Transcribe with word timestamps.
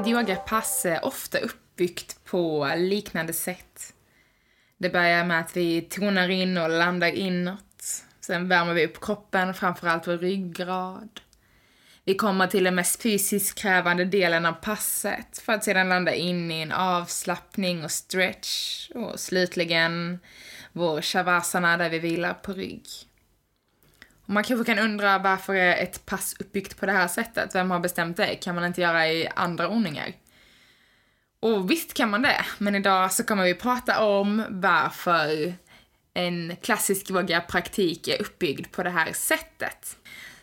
Ett 0.00 0.06
yogapass 0.06 0.86
är 0.86 1.04
ofta 1.04 1.38
uppbyggt 1.38 2.24
på 2.24 2.72
liknande 2.76 3.32
sätt. 3.32 3.94
Det 4.78 4.90
börjar 4.90 5.24
med 5.24 5.40
att 5.40 5.56
vi 5.56 5.80
tonar 5.80 6.28
in 6.28 6.58
och 6.58 6.70
landar 6.70 7.08
inåt. 7.08 8.04
Sen 8.20 8.48
värmer 8.48 8.74
vi 8.74 8.86
upp 8.86 9.00
kroppen, 9.00 9.54
framförallt 9.54 10.06
vår 10.06 10.18
ryggrad. 10.18 11.20
Vi 12.04 12.14
kommer 12.14 12.46
till 12.46 12.64
den 12.64 12.74
mest 12.74 13.02
fysiskt 13.02 13.58
krävande 13.58 14.04
delen 14.04 14.46
av 14.46 14.52
passet 14.52 15.38
för 15.38 15.52
att 15.52 15.64
sedan 15.64 15.88
landa 15.88 16.14
in 16.14 16.50
i 16.50 16.60
en 16.60 16.72
avslappning 16.72 17.84
och 17.84 17.90
stretch 17.90 18.90
och 18.90 19.20
slutligen 19.20 20.18
vår 20.72 21.02
shavasana 21.02 21.76
där 21.76 21.90
vi 21.90 21.98
vilar 21.98 22.34
på 22.34 22.52
rygg. 22.52 22.86
Man 24.30 24.44
kanske 24.44 24.74
kan 24.74 24.84
undra 24.84 25.18
varför 25.18 25.54
är 25.54 25.82
ett 25.82 26.06
pass 26.06 26.36
uppbyggt 26.38 26.80
på 26.80 26.86
det 26.86 26.92
här 26.92 27.08
sättet? 27.08 27.54
Vem 27.54 27.70
har 27.70 27.80
bestämt 27.80 28.16
det? 28.16 28.34
Kan 28.34 28.54
man 28.54 28.64
inte 28.64 28.80
göra 28.80 29.08
i 29.08 29.28
andra 29.36 29.68
ordningar? 29.68 30.12
Och 31.40 31.70
visst 31.70 31.94
kan 31.94 32.10
man 32.10 32.22
det, 32.22 32.44
men 32.58 32.74
idag 32.74 33.12
så 33.12 33.24
kommer 33.24 33.44
vi 33.44 33.54
prata 33.54 34.04
om 34.04 34.44
varför 34.48 35.54
en 36.14 36.56
klassisk 36.62 37.10
yoga-praktik 37.10 38.08
är 38.08 38.20
uppbyggd 38.20 38.72
på 38.72 38.82
det 38.82 38.90
här 38.90 39.12
sättet. 39.12 39.96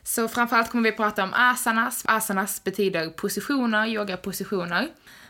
Så 0.03 0.27
framförallt 0.27 0.71
kommer 0.71 0.91
vi 0.91 0.97
prata 0.97 1.23
om 1.23 1.33
asanas. 1.33 2.03
Asanas 2.07 2.63
betyder 2.63 3.09
positioner, 3.09 3.87
yogapositioner. 3.87 4.87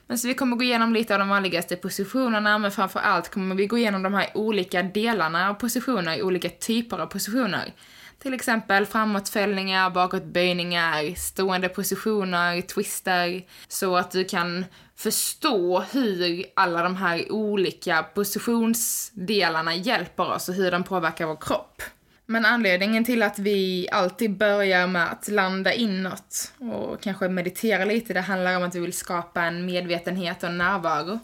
Men 0.07 0.17
så 0.17 0.27
vi 0.27 0.33
kommer 0.33 0.57
gå 0.57 0.63
igenom 0.63 0.93
lite 0.93 1.13
av 1.13 1.19
de 1.19 1.29
vanligaste 1.29 1.75
positionerna, 1.75 2.57
men 2.57 2.71
framförallt 2.71 3.31
kommer 3.31 3.55
vi 3.55 3.67
gå 3.67 3.77
igenom 3.77 4.03
de 4.03 4.13
här 4.13 4.31
olika 4.33 4.83
delarna 4.83 5.49
av 5.49 5.53
positioner, 5.53 6.21
olika 6.21 6.49
typer 6.49 6.99
av 6.99 7.05
positioner. 7.05 7.73
Till 8.19 8.33
exempel 8.33 8.85
framåtfällningar, 8.85 9.89
bakåtböjningar, 9.89 11.15
stående 11.15 11.69
positioner, 11.69 12.61
twister, 12.61 13.45
så 13.67 13.97
att 13.97 14.11
du 14.11 14.25
kan 14.25 14.65
förstå 14.95 15.79
hur 15.79 16.45
alla 16.55 16.83
de 16.83 16.95
här 16.95 17.31
olika 17.31 18.03
positionsdelarna 18.03 19.75
hjälper 19.75 20.31
oss 20.33 20.49
och 20.49 20.55
hur 20.55 20.71
de 20.71 20.83
påverkar 20.83 21.25
vår 21.25 21.35
kropp. 21.41 21.81
Men 22.25 22.45
anledningen 22.45 23.05
till 23.05 23.23
att 23.23 23.39
vi 23.39 23.87
alltid 23.91 24.37
börjar 24.37 24.87
med 24.87 25.11
att 25.11 25.27
landa 25.27 25.73
inåt 25.73 26.53
och 26.59 27.01
kanske 27.01 27.29
meditera 27.29 27.85
lite, 27.85 28.13
det 28.13 28.21
handlar 28.21 28.57
om 28.57 28.63
att 28.63 28.75
vi 28.75 28.79
vill 28.79 28.93
skapa 28.93 29.41
en 29.41 29.65
medvetenhet 29.65 30.43
och 30.43 30.53
närvaro. 30.53 31.19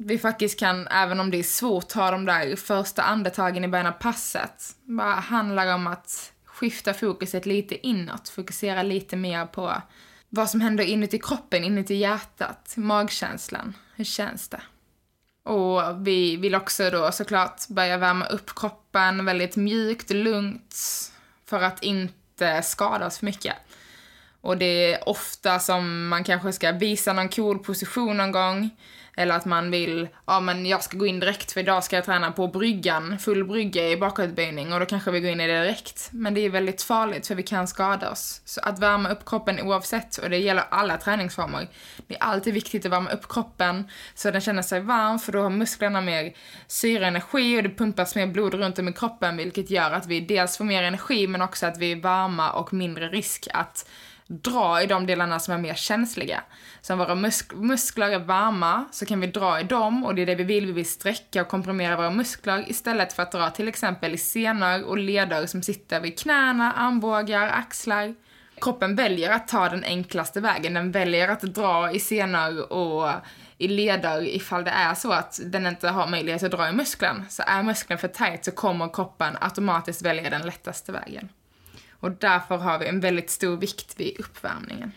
Vi 0.00 0.18
faktiskt 0.18 0.58
kan, 0.58 0.86
även 0.86 1.20
om 1.20 1.30
det 1.30 1.38
är 1.38 1.42
svårt, 1.42 1.88
ta 1.88 2.10
de 2.10 2.24
där 2.24 2.56
första 2.56 3.02
andetagen 3.02 3.64
i 3.64 3.68
början 3.68 3.86
av 3.86 3.92
passet. 3.92 4.76
bara 4.84 5.14
handlar 5.14 5.74
om 5.74 5.86
att 5.86 6.32
skifta 6.44 6.94
fokuset 6.94 7.46
lite 7.46 7.86
inåt, 7.86 8.28
fokusera 8.28 8.82
lite 8.82 9.16
mer 9.16 9.46
på 9.46 9.82
vad 10.28 10.50
som 10.50 10.60
händer 10.60 10.84
inuti 10.84 11.18
kroppen, 11.18 11.64
inuti 11.64 11.94
hjärtat, 11.94 12.74
magkänslan. 12.76 13.74
Hur 13.94 14.04
känns 14.04 14.48
det? 14.48 14.60
Och 15.42 16.06
vi 16.06 16.36
vill 16.36 16.54
också 16.54 16.90
då 16.90 17.12
såklart 17.12 17.68
börja 17.68 17.96
värma 17.96 18.26
upp 18.26 18.54
kroppen 18.56 19.24
väldigt 19.24 19.56
mjukt 19.56 20.10
och 20.10 20.16
lugnt 20.16 20.76
för 21.46 21.62
att 21.62 21.82
inte 21.82 22.62
skada 22.62 23.06
oss 23.06 23.18
för 23.18 23.26
mycket. 23.26 23.54
Och 24.40 24.58
det 24.58 24.92
är 24.92 25.08
ofta 25.08 25.58
som 25.58 26.08
man 26.08 26.24
kanske 26.24 26.52
ska 26.52 26.72
visa 26.72 27.12
någon 27.12 27.28
cool 27.28 27.58
position 27.58 28.16
någon 28.16 28.32
gång 28.32 28.70
eller 29.18 29.34
att 29.34 29.44
man 29.44 29.70
vill, 29.70 30.08
ja 30.26 30.40
men 30.40 30.66
jag 30.66 30.82
ska 30.82 30.98
gå 30.98 31.06
in 31.06 31.20
direkt 31.20 31.52
för 31.52 31.60
idag 31.60 31.84
ska 31.84 31.96
jag 31.96 32.04
träna 32.04 32.32
på 32.32 32.48
bryggan, 32.48 33.18
full 33.18 33.44
brygga 33.44 33.88
i 33.88 33.96
bakåtböjning 33.96 34.72
och 34.72 34.80
då 34.80 34.86
kanske 34.86 35.10
vi 35.10 35.20
går 35.20 35.30
in 35.30 35.40
i 35.40 35.46
det 35.46 35.60
direkt. 35.60 36.08
Men 36.12 36.34
det 36.34 36.40
är 36.40 36.50
väldigt 36.50 36.82
farligt 36.82 37.26
för 37.26 37.34
vi 37.34 37.42
kan 37.42 37.68
skada 37.68 38.10
oss. 38.10 38.42
Så 38.44 38.60
att 38.60 38.78
värma 38.78 39.08
upp 39.10 39.24
kroppen 39.26 39.60
oavsett, 39.60 40.16
och 40.16 40.30
det 40.30 40.36
gäller 40.36 40.64
alla 40.70 40.96
träningsformer. 40.96 41.68
Det 42.06 42.14
är 42.14 42.22
alltid 42.22 42.54
viktigt 42.54 42.86
att 42.86 42.92
värma 42.92 43.10
upp 43.10 43.28
kroppen 43.28 43.88
så 44.14 44.30
den 44.30 44.40
känner 44.40 44.62
sig 44.62 44.80
varm 44.80 45.18
för 45.18 45.32
då 45.32 45.42
har 45.42 45.50
musklerna 45.50 46.00
mer 46.00 46.32
syreenergi 46.66 47.58
och 47.58 47.62
det 47.62 47.70
pumpas 47.70 48.14
mer 48.14 48.26
blod 48.26 48.54
runt 48.54 48.78
om 48.78 48.88
i 48.88 48.92
kroppen 48.92 49.36
vilket 49.36 49.70
gör 49.70 49.90
att 49.90 50.06
vi 50.06 50.20
dels 50.20 50.56
får 50.56 50.64
mer 50.64 50.82
energi 50.82 51.26
men 51.26 51.42
också 51.42 51.66
att 51.66 51.78
vi 51.78 51.92
är 51.92 51.96
varma 51.96 52.50
och 52.50 52.72
mindre 52.72 53.08
risk 53.08 53.48
att 53.54 53.88
dra 54.28 54.82
i 54.82 54.86
de 54.86 55.06
delarna 55.06 55.38
som 55.38 55.54
är 55.54 55.58
mer 55.58 55.74
känsliga. 55.74 56.42
Så 56.80 56.92
om 56.92 56.98
våra 56.98 57.14
musk 57.14 57.54
muskler 57.54 58.10
är 58.10 58.18
varma 58.18 58.84
så 58.90 59.06
kan 59.06 59.20
vi 59.20 59.26
dra 59.26 59.60
i 59.60 59.64
dem 59.64 60.04
och 60.04 60.14
det 60.14 60.22
är 60.22 60.26
det 60.26 60.34
vi 60.34 60.44
vill. 60.44 60.66
Vi 60.66 60.72
vill 60.72 60.88
sträcka 60.88 61.42
och 61.42 61.48
komprimera 61.48 61.96
våra 61.96 62.10
muskler 62.10 62.70
istället 62.70 63.12
för 63.12 63.22
att 63.22 63.32
dra 63.32 63.50
till 63.50 63.68
exempel 63.68 64.14
i 64.14 64.18
senor 64.18 64.84
och 64.84 64.98
leder 64.98 65.46
som 65.46 65.62
sitter 65.62 66.00
vid 66.00 66.18
knäna, 66.18 66.72
armbågar, 66.72 67.48
axlar. 67.48 68.14
Kroppen 68.60 68.96
väljer 68.96 69.30
att 69.30 69.48
ta 69.48 69.68
den 69.68 69.84
enklaste 69.84 70.40
vägen. 70.40 70.74
Den 70.74 70.92
väljer 70.92 71.28
att 71.28 71.42
dra 71.42 71.92
i 71.92 72.00
senor 72.00 72.72
och 72.72 73.10
i 73.58 73.68
leder 73.68 74.22
ifall 74.22 74.64
det 74.64 74.70
är 74.70 74.94
så 74.94 75.12
att 75.12 75.40
den 75.44 75.66
inte 75.66 75.88
har 75.88 76.06
möjlighet 76.06 76.42
att 76.42 76.50
dra 76.50 76.68
i 76.68 76.72
muskeln. 76.72 77.24
Så 77.28 77.42
är 77.46 77.62
muskeln 77.62 77.98
för 77.98 78.08
tight 78.08 78.44
så 78.44 78.50
kommer 78.50 78.94
kroppen 78.94 79.36
automatiskt 79.40 80.02
välja 80.02 80.30
den 80.30 80.42
lättaste 80.42 80.92
vägen. 80.92 81.28
Och 82.00 82.10
därför 82.10 82.56
har 82.56 82.78
vi 82.78 82.86
en 82.86 83.00
väldigt 83.00 83.30
stor 83.30 83.56
vikt 83.56 84.00
vid 84.00 84.20
uppvärmningen. 84.20 84.92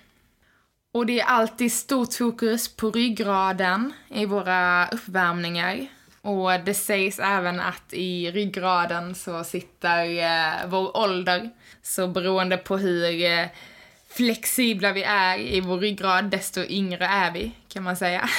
Och 0.93 1.05
det 1.05 1.19
är 1.19 1.25
alltid 1.25 1.73
stort 1.73 2.13
fokus 2.13 2.75
på 2.75 2.91
ryggraden 2.91 3.93
i 4.09 4.25
våra 4.25 4.87
uppvärmningar. 4.87 5.87
Och 6.21 6.51
det 6.65 6.73
sägs 6.73 7.19
även 7.19 7.59
att 7.59 7.93
i 7.93 8.31
ryggraden 8.31 9.15
så 9.15 9.43
sitter 9.43 10.05
eh, 10.05 10.67
vår 10.67 10.97
ålder. 10.97 11.49
Så 11.81 12.07
beroende 12.07 12.57
på 12.57 12.77
hur 12.77 13.23
eh, 13.23 13.45
flexibla 14.13 14.93
vi 14.93 15.03
är 15.03 15.39
i 15.39 15.61
vår 15.61 15.77
ryggrad, 15.77 16.25
desto 16.25 16.63
yngre 16.63 17.05
är 17.05 17.31
vi, 17.31 17.51
kan 17.67 17.83
man 17.83 17.97
säga. 17.97 18.29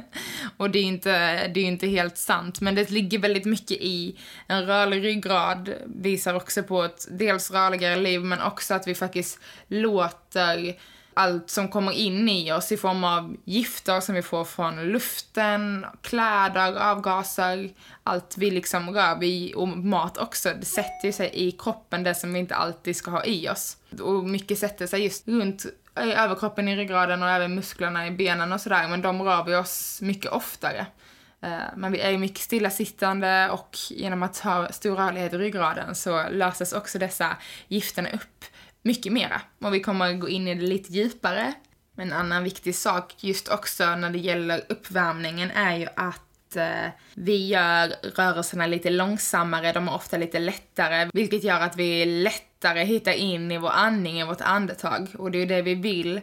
och 0.56 0.70
det 0.70 0.78
är 0.78 0.82
inte, 0.82 1.48
det 1.48 1.60
är 1.60 1.64
inte 1.64 1.86
helt 1.86 2.18
sant, 2.18 2.60
men 2.60 2.74
det 2.74 2.90
ligger 2.90 3.18
väldigt 3.18 3.44
mycket 3.44 3.76
i 3.80 4.18
en 4.46 4.66
rörlig 4.66 5.04
ryggrad, 5.04 5.74
visar 5.86 6.34
också 6.34 6.62
på 6.62 6.82
ett 6.82 7.06
dels 7.10 7.50
rörligare 7.50 7.96
liv, 7.96 8.20
men 8.20 8.42
också 8.42 8.74
att 8.74 8.86
vi 8.86 8.94
faktiskt 8.94 9.40
låter 9.68 10.76
allt 11.14 11.50
som 11.50 11.68
kommer 11.68 11.92
in 11.92 12.28
i 12.28 12.52
oss 12.52 12.72
i 12.72 12.76
form 12.76 13.04
av 13.04 13.36
gifter 13.44 14.00
som 14.00 14.14
vi 14.14 14.22
får 14.22 14.44
från 14.44 14.84
luften, 14.84 15.86
kläder, 16.02 16.76
avgaser, 16.90 17.70
allt 18.02 18.38
vi 18.38 18.50
liksom 18.50 18.90
rör 18.90 19.18
vid 19.18 19.54
och 19.54 19.68
mat 19.68 20.18
också. 20.18 20.52
Det 20.60 20.66
sätter 20.66 21.12
sig 21.12 21.30
i 21.32 21.52
kroppen, 21.52 22.02
det 22.02 22.14
som 22.14 22.32
vi 22.32 22.38
inte 22.38 22.54
alltid 22.54 22.96
ska 22.96 23.10
ha 23.10 23.24
i 23.24 23.48
oss. 23.48 23.76
Och 24.00 24.24
mycket 24.24 24.58
sätter 24.58 24.86
sig 24.86 25.04
just 25.04 25.28
runt 25.28 25.66
eh, 25.94 26.22
överkroppen 26.22 26.68
i 26.68 26.76
ryggraden 26.76 27.22
och 27.22 27.30
även 27.30 27.54
musklerna 27.54 28.06
i 28.06 28.10
benen 28.10 28.52
och 28.52 28.60
sådär, 28.60 28.88
men 28.88 29.02
de 29.02 29.22
rör 29.22 29.44
vi 29.44 29.54
oss 29.54 30.00
mycket 30.02 30.30
oftare. 30.30 30.86
Eh, 31.40 31.58
men 31.76 31.92
vi 31.92 32.00
är 32.00 32.10
ju 32.10 32.18
mycket 32.18 32.40
stillasittande 32.40 33.50
och 33.50 33.76
genom 33.90 34.22
att 34.22 34.38
ha 34.38 34.68
stor 34.68 34.96
rörlighet 34.96 35.32
i 35.32 35.38
ryggraden 35.38 35.94
så 35.94 36.28
löses 36.30 36.72
också 36.72 36.98
dessa 36.98 37.36
gifterna 37.68 38.08
upp 38.10 38.44
mycket 38.84 39.12
mera. 39.12 39.40
Och 39.58 39.74
vi 39.74 39.80
kommer 39.80 40.12
gå 40.12 40.28
in 40.28 40.48
i 40.48 40.54
det 40.54 40.66
lite 40.66 40.92
djupare. 40.92 41.54
Men 41.96 42.12
en 42.12 42.18
annan 42.18 42.44
viktig 42.44 42.74
sak 42.74 43.14
just 43.20 43.48
också 43.48 43.96
när 43.96 44.10
det 44.10 44.18
gäller 44.18 44.64
uppvärmningen 44.68 45.50
är 45.50 45.76
ju 45.76 45.86
att 45.96 46.56
eh, 46.56 46.90
vi 47.14 47.46
gör 47.46 47.94
rörelserna 48.02 48.66
lite 48.66 48.90
långsammare, 48.90 49.72
de 49.72 49.88
är 49.88 49.94
ofta 49.94 50.16
lite 50.16 50.38
lättare, 50.38 51.10
vilket 51.12 51.44
gör 51.44 51.60
att 51.60 51.76
vi 51.76 52.04
lättare 52.04 52.84
hittar 52.84 53.12
in 53.12 53.52
i 53.52 53.58
vår 53.58 53.70
andning, 53.70 54.20
i 54.20 54.24
vårt 54.24 54.40
andetag. 54.40 55.08
Och 55.18 55.30
det 55.30 55.38
är 55.38 55.40
ju 55.40 55.46
det 55.46 55.62
vi 55.62 55.74
vill 55.74 56.20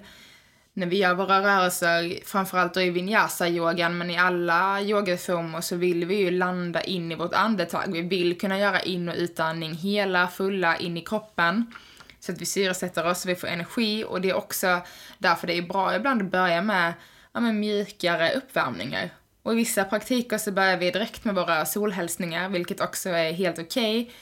när 0.73 0.87
vi 0.87 0.97
gör 0.97 1.13
våra 1.13 1.41
rörelser, 1.41 2.25
framförallt 2.25 2.73
då 2.73 2.81
i 2.81 2.89
vinyasa-yogan, 2.89 3.97
men 3.97 4.09
i 4.09 4.17
alla 4.17 4.81
yogaformer 4.81 5.61
så 5.61 5.75
vill 5.75 6.05
vi 6.05 6.15
ju 6.15 6.31
landa 6.31 6.81
in 6.81 7.11
i 7.11 7.15
vårt 7.15 7.33
andetag. 7.33 7.93
Vi 7.93 8.01
vill 8.01 8.37
kunna 8.37 8.59
göra 8.59 8.79
in 8.79 9.09
och 9.09 9.15
utandning 9.15 9.73
hela, 9.73 10.27
fulla, 10.27 10.77
in 10.77 10.97
i 10.97 11.01
kroppen 11.01 11.73
så 12.21 12.31
att 12.31 12.41
vi 12.41 12.45
syresätter 12.45 13.05
oss, 13.05 13.21
så 13.21 13.27
vi 13.27 13.35
får 13.35 13.47
energi 13.47 14.03
och 14.07 14.21
det 14.21 14.29
är 14.29 14.33
också 14.33 14.81
därför 15.17 15.47
det 15.47 15.57
är 15.57 15.61
bra 15.61 15.95
ibland 15.95 16.21
att 16.21 16.31
börja 16.31 16.61
med 16.61 16.93
ja, 17.33 17.39
med 17.39 17.55
mjukare 17.55 18.31
uppvärmningar. 18.33 19.09
Och 19.43 19.53
i 19.53 19.55
vissa 19.55 19.83
praktiker 19.83 20.37
så 20.37 20.51
börjar 20.51 20.77
vi 20.77 20.91
direkt 20.91 21.25
med 21.25 21.35
våra 21.35 21.65
solhälsningar, 21.65 22.49
vilket 22.49 22.81
också 22.81 23.09
är 23.09 23.33
helt 23.33 23.59
okej. 23.59 24.01
Okay, 24.01 24.13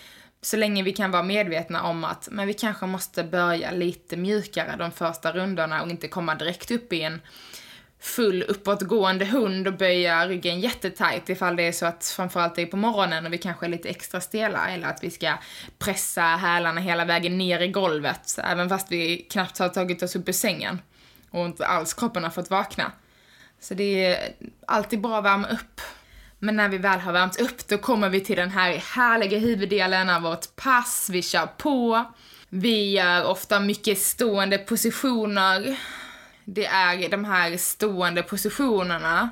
så 0.42 0.58
länge 0.58 0.84
vi 0.84 0.94
kan 0.94 1.12
vara 1.12 1.24
medvetna 1.24 1.84
om 1.84 2.04
att 2.04 2.28
men 2.32 2.48
vi 2.48 2.54
kanske 2.54 2.86
måste 2.86 3.24
börja 3.24 3.72
lite 3.72 4.18
mjukare 4.18 4.76
de 4.78 4.92
första 4.92 5.32
rundorna 5.32 5.82
och 5.82 5.90
inte 5.90 6.08
komma 6.08 6.36
direkt 6.36 6.72
upp 6.72 6.94
i 6.94 7.02
en 7.02 7.22
full 8.00 8.44
uppåtgående 8.44 9.26
hund 9.26 9.68
och 9.68 9.74
böja 9.74 10.28
ryggen 10.28 10.60
jättetajt 10.60 11.30
ifall 11.30 11.56
det 11.56 11.64
är 11.64 11.72
så 11.72 11.86
att 11.86 12.14
framförallt 12.16 12.56
det 12.56 12.62
är 12.62 12.66
på 12.66 12.78
morgonen 12.78 13.26
och 13.26 13.34
vi 13.34 13.38
kanske 13.38 13.66
är 13.66 13.70
lite 13.70 13.90
extra 13.90 14.22
stela 14.22 14.70
eller 14.70 14.88
att 14.88 15.04
vi 15.04 15.12
ska 15.12 15.34
pressa 15.78 16.22
hälarna 16.22 16.82
hela 16.82 17.06
vägen 17.06 17.38
ner 17.38 17.60
i 17.60 17.68
golvet 17.68 18.40
även 18.44 18.70
fast 18.70 18.92
vi 18.92 19.18
knappt 19.18 19.60
har 19.60 19.70
tagit 19.70 20.04
oss 20.04 20.16
upp 20.16 20.30
ur 20.30 20.34
sängen 20.34 20.82
och 21.30 21.46
inte 21.46 21.66
alls 21.66 21.94
kroppen 21.94 22.24
har 22.24 22.32
fått 22.32 22.50
vakna. 22.50 22.92
Så 23.60 23.74
det 23.74 24.06
är 24.06 24.34
alltid 24.68 25.02
bra 25.02 25.18
att 25.18 25.26
värma 25.26 25.48
upp. 25.48 25.82
Men 26.40 26.56
när 26.56 26.70
vi 26.70 26.78
väl 26.78 27.00
har 27.00 27.14
värmt 27.14 27.42
upp 27.42 27.68
då 27.68 27.78
kommer 27.78 28.10
vi 28.10 28.22
till 28.22 28.36
den 28.36 28.50
här 28.50 28.78
härliga 28.78 29.40
huvuddelen 29.40 30.10
av 30.10 30.22
vårt 30.22 30.56
pass, 30.56 31.10
vi 31.12 31.22
kör 31.22 31.46
på. 31.46 32.06
Vi 32.50 32.92
gör 32.92 33.26
ofta 33.26 33.60
mycket 33.60 34.00
stående 34.00 34.58
positioner 34.58 35.78
det 36.54 36.66
är 36.66 37.10
de 37.10 37.26
här 37.26 37.58
stående 37.58 38.24
positionerna 38.24 39.30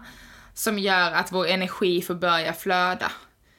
som 0.53 0.79
gör 0.79 1.11
att 1.11 1.31
vår 1.31 1.47
energi 1.47 2.01
får 2.01 2.15
börja 2.15 2.53
flöda. 2.53 3.11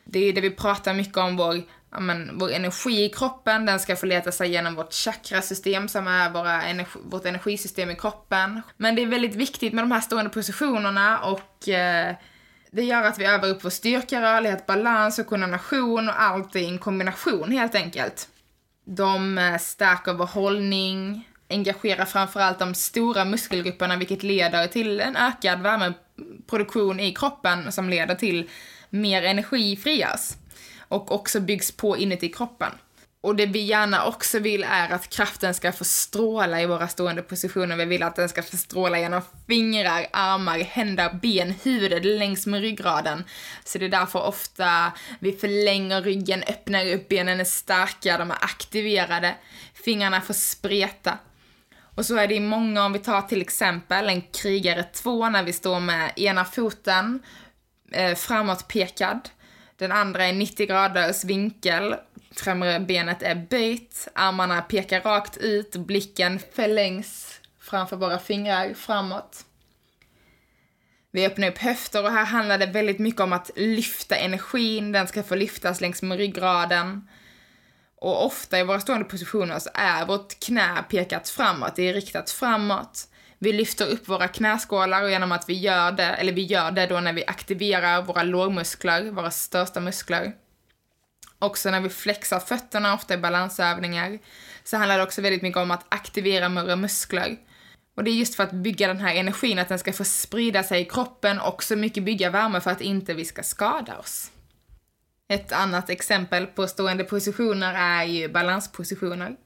Det 0.05 0.19
är 0.19 0.33
det 0.33 0.41
vi 0.41 0.51
pratar 0.51 0.95
mycket 0.95 1.17
om, 1.17 1.37
vår, 1.37 1.63
men, 2.01 2.39
vår 2.39 2.53
energi 2.53 3.05
i 3.05 3.09
kroppen, 3.09 3.67
den 3.67 3.81
ska 3.81 3.97
få 3.97 4.07
leta 4.07 4.33
sig 4.33 4.51
genom 4.51 4.75
vårt 4.75 4.93
chakrasystem 4.93 5.89
som 5.89 6.07
är 6.07 6.31
våra 6.31 6.63
energi, 6.63 6.99
vårt 7.03 7.25
energisystem 7.25 7.91
i 7.91 7.97
kroppen. 7.97 8.63
Men 8.77 8.95
det 8.95 9.03
är 9.03 9.07
väldigt 9.07 9.35
viktigt 9.35 9.73
med 9.73 9.85
de 9.85 9.93
här 9.93 10.01
stående 10.01 10.31
positionerna 10.31 11.19
och 11.19 11.69
eh, 11.69 12.15
det 12.71 12.85
gör 12.85 13.03
att 13.03 13.19
vi 13.19 13.25
övar 13.25 13.49
upp 13.49 13.65
vår 13.65 13.71
styrka, 13.71 14.23
rörlighet, 14.23 14.67
balans 14.67 15.19
och 15.19 15.27
koordination 15.27 16.09
och 16.09 16.23
allt 16.23 16.57
i 16.57 16.65
en 16.65 16.79
kombination 16.79 17.53
helt 17.53 17.75
enkelt. 17.75 18.29
De 18.85 19.39
eh, 19.39 19.59
stärker 19.59 20.13
vår 20.13 20.27
hållning, 20.27 21.29
engagerar 21.49 22.05
framförallt 22.05 22.59
de 22.59 22.75
stora 22.75 23.25
muskelgrupperna 23.25 23.97
vilket 23.97 24.23
leder 24.23 24.67
till 24.67 25.01
en 25.01 25.17
ökad 25.17 25.61
värmeproduktion 25.61 27.01
i 27.01 27.13
kroppen 27.15 27.73
som 27.73 27.89
leder 27.89 28.15
till 28.15 28.51
mer 28.91 29.23
energi 29.23 29.77
frias 29.77 30.37
och 30.89 31.13
också 31.13 31.41
byggs 31.41 31.73
på 31.73 31.97
inuti 31.97 32.29
kroppen. 32.29 32.73
Och 33.21 33.37
det 33.37 33.47
vi 33.47 33.59
gärna 33.59 34.07
också 34.07 34.39
vill 34.39 34.65
är 34.65 34.91
att 34.91 35.09
kraften 35.09 35.55
ska 35.55 35.73
få 35.73 35.85
stråla 35.85 36.63
i 36.63 36.67
våra 36.67 36.89
stående 36.89 37.23
positioner. 37.23 37.77
Vi 37.77 37.85
vill 37.85 38.03
att 38.03 38.17
den 38.17 38.29
ska 38.29 38.43
få 38.43 38.57
stråla 38.57 38.99
genom 38.99 39.23
fingrar, 39.47 40.07
armar, 40.13 40.59
händer, 40.59 41.19
ben, 41.23 41.55
huvudet 41.63 42.05
längs 42.05 42.47
med 42.47 42.61
ryggraden. 42.61 43.25
Så 43.65 43.79
det 43.79 43.85
är 43.85 43.89
därför 43.89 44.23
ofta 44.23 44.93
vi 45.19 45.33
förlänger 45.33 46.03
ryggen, 46.03 46.43
öppnar 46.43 46.87
upp, 46.87 47.09
benen 47.09 47.41
är 47.41 47.45
starka, 47.45 48.19
de 48.19 48.31
är 48.31 48.45
aktiverade. 48.45 49.35
Fingrarna 49.85 50.21
får 50.21 50.35
spreta. 50.35 51.19
Och 51.99 52.07
så 52.07 52.17
är 52.17 52.29
det 52.29 52.35
i 52.35 52.41
många, 52.41 52.85
om 52.85 52.93
vi 52.93 52.99
tar 52.99 53.23
till 53.23 53.41
exempel 53.41 54.09
en 54.09 54.21
krigare 54.21 54.83
2 54.83 55.29
när 55.29 55.43
vi 55.43 55.53
står 55.53 55.81
med 55.81 56.13
ena 56.17 56.45
foten 56.45 57.23
eh, 57.93 58.15
framåtpekad, 58.15 59.29
den 59.77 59.93
andra 59.93 60.27
är 60.27 60.33
90 60.33 60.67
graders 60.67 61.25
vinkel, 61.25 61.95
främre 62.31 62.81
benet 62.81 63.23
är 63.23 63.35
böjt, 63.35 64.09
armarna 64.15 64.63
pekar 64.63 65.01
rakt 65.01 65.37
ut, 65.37 65.77
blicken 65.77 66.41
förlängs 66.53 67.41
framför 67.61 67.97
våra 67.97 68.19
fingrar 68.19 68.75
framåt. 68.75 69.45
Vi 71.11 71.27
öppnar 71.27 71.49
upp 71.49 71.59
höfter 71.59 72.05
och 72.05 72.13
här 72.13 72.25
handlar 72.25 72.59
det 72.59 72.67
väldigt 72.67 72.99
mycket 72.99 73.21
om 73.21 73.33
att 73.33 73.51
lyfta 73.57 74.17
energin, 74.17 74.93
den 74.93 75.07
ska 75.07 75.23
få 75.23 75.35
lyftas 75.35 75.81
längs 75.81 76.03
med 76.03 76.19
ryggraden. 76.19 77.09
Och 78.01 78.27
ofta 78.27 78.59
i 78.59 78.65
våra 78.65 78.81
stående 78.81 79.05
positioner 79.05 79.59
så 79.59 79.71
är 79.75 80.07
vårt 80.07 80.41
knä 80.41 80.85
pekat 80.89 81.29
framåt, 81.29 81.77
det 81.77 81.89
är 81.89 81.95
riktat 81.95 82.31
framåt. 82.31 83.09
Vi 83.39 83.53
lyfter 83.53 83.87
upp 83.87 84.09
våra 84.09 84.29
knäskålar 84.29 85.03
och 85.03 85.11
genom 85.11 85.33
att 85.33 85.49
vi 85.49 85.55
gör 85.55 85.93
det, 85.93 86.05
eller 86.05 86.33
vi 86.33 86.43
gör 86.43 86.71
det 86.71 86.87
då 86.87 87.01
när 87.01 87.13
vi 87.13 87.25
aktiverar 87.27 88.03
våra 88.03 88.23
lårmuskler, 88.23 89.11
våra 89.11 89.31
största 89.31 89.81
muskler. 89.81 90.33
Också 91.39 91.71
när 91.71 91.81
vi 91.81 91.89
flexar 91.89 92.41
fötterna, 92.41 92.95
ofta 92.95 93.15
i 93.15 93.19
balansövningar, 93.19 94.19
så 94.65 94.77
handlar 94.77 94.99
det 94.99 95.05
också 95.05 95.23
väldigt 95.23 95.43
mycket 95.43 95.59
om 95.59 95.71
att 95.71 95.87
aktivera 95.89 96.49
våra 96.49 96.77
muskler. 96.77 97.37
Och 97.97 98.05
det 98.05 98.11
är 98.11 98.15
just 98.15 98.35
för 98.35 98.45
att 98.45 98.53
bygga 98.53 98.87
den 98.87 99.01
här 99.01 99.15
energin, 99.15 99.59
att 99.59 99.69
den 99.69 99.79
ska 99.79 99.93
få 99.93 100.05
sprida 100.05 100.63
sig 100.63 100.81
i 100.81 100.85
kroppen 100.85 101.41
och 101.41 101.63
så 101.63 101.77
mycket 101.77 102.05
bygga 102.05 102.31
värme 102.31 102.61
för 102.61 102.71
att 102.71 102.81
inte 102.81 103.15
vi 103.15 103.25
ska 103.25 103.43
skada 103.43 103.99
oss. 103.99 104.31
Ett 105.31 105.53
annat 105.53 105.91
exempel 105.91 106.47
på 106.47 106.67
stående 106.67 107.05
positioner 107.05 107.75
är 107.75 108.05
ju 108.05 108.29
balanspositioner. 108.29 109.37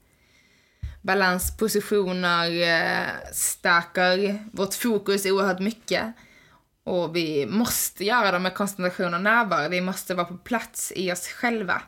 Balanspositioner 1.00 2.62
eh, 2.62 3.08
stärker 3.32 4.38
vårt 4.52 4.75
fokus 4.75 5.26
oerhört 5.26 5.58
mycket. 5.58 6.12
Och 6.84 7.17
vi 7.17 7.46
måste 7.46 8.05
göra 8.05 8.32
dem 8.32 8.43
med 8.43 8.55
koncentration 8.55 9.14
och 9.14 9.20
närvaro. 9.20 9.69
Vi 9.69 9.81
måste 9.81 10.14
vara 10.14 10.26
på 10.26 10.37
plats 10.37 10.93
i 10.96 11.12
oss 11.12 11.29
själva. 11.29 11.82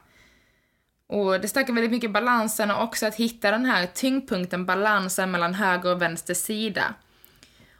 Och 1.07 1.41
det 1.41 1.49
stärker 1.49 1.73
väldigt 1.73 1.91
mycket 1.93 2.13
balansen 2.13 2.71
och 2.71 2.83
också 2.83 3.07
att 3.07 3.15
hitta 3.15 3.51
den 3.51 3.65
här 3.65 3.87
tyngdpunkten, 3.87 4.67
balansen 4.67 5.31
mellan 5.31 5.55
höger 5.55 5.95
och 5.95 6.03
vänster 6.03 6.35
sida. 6.35 6.95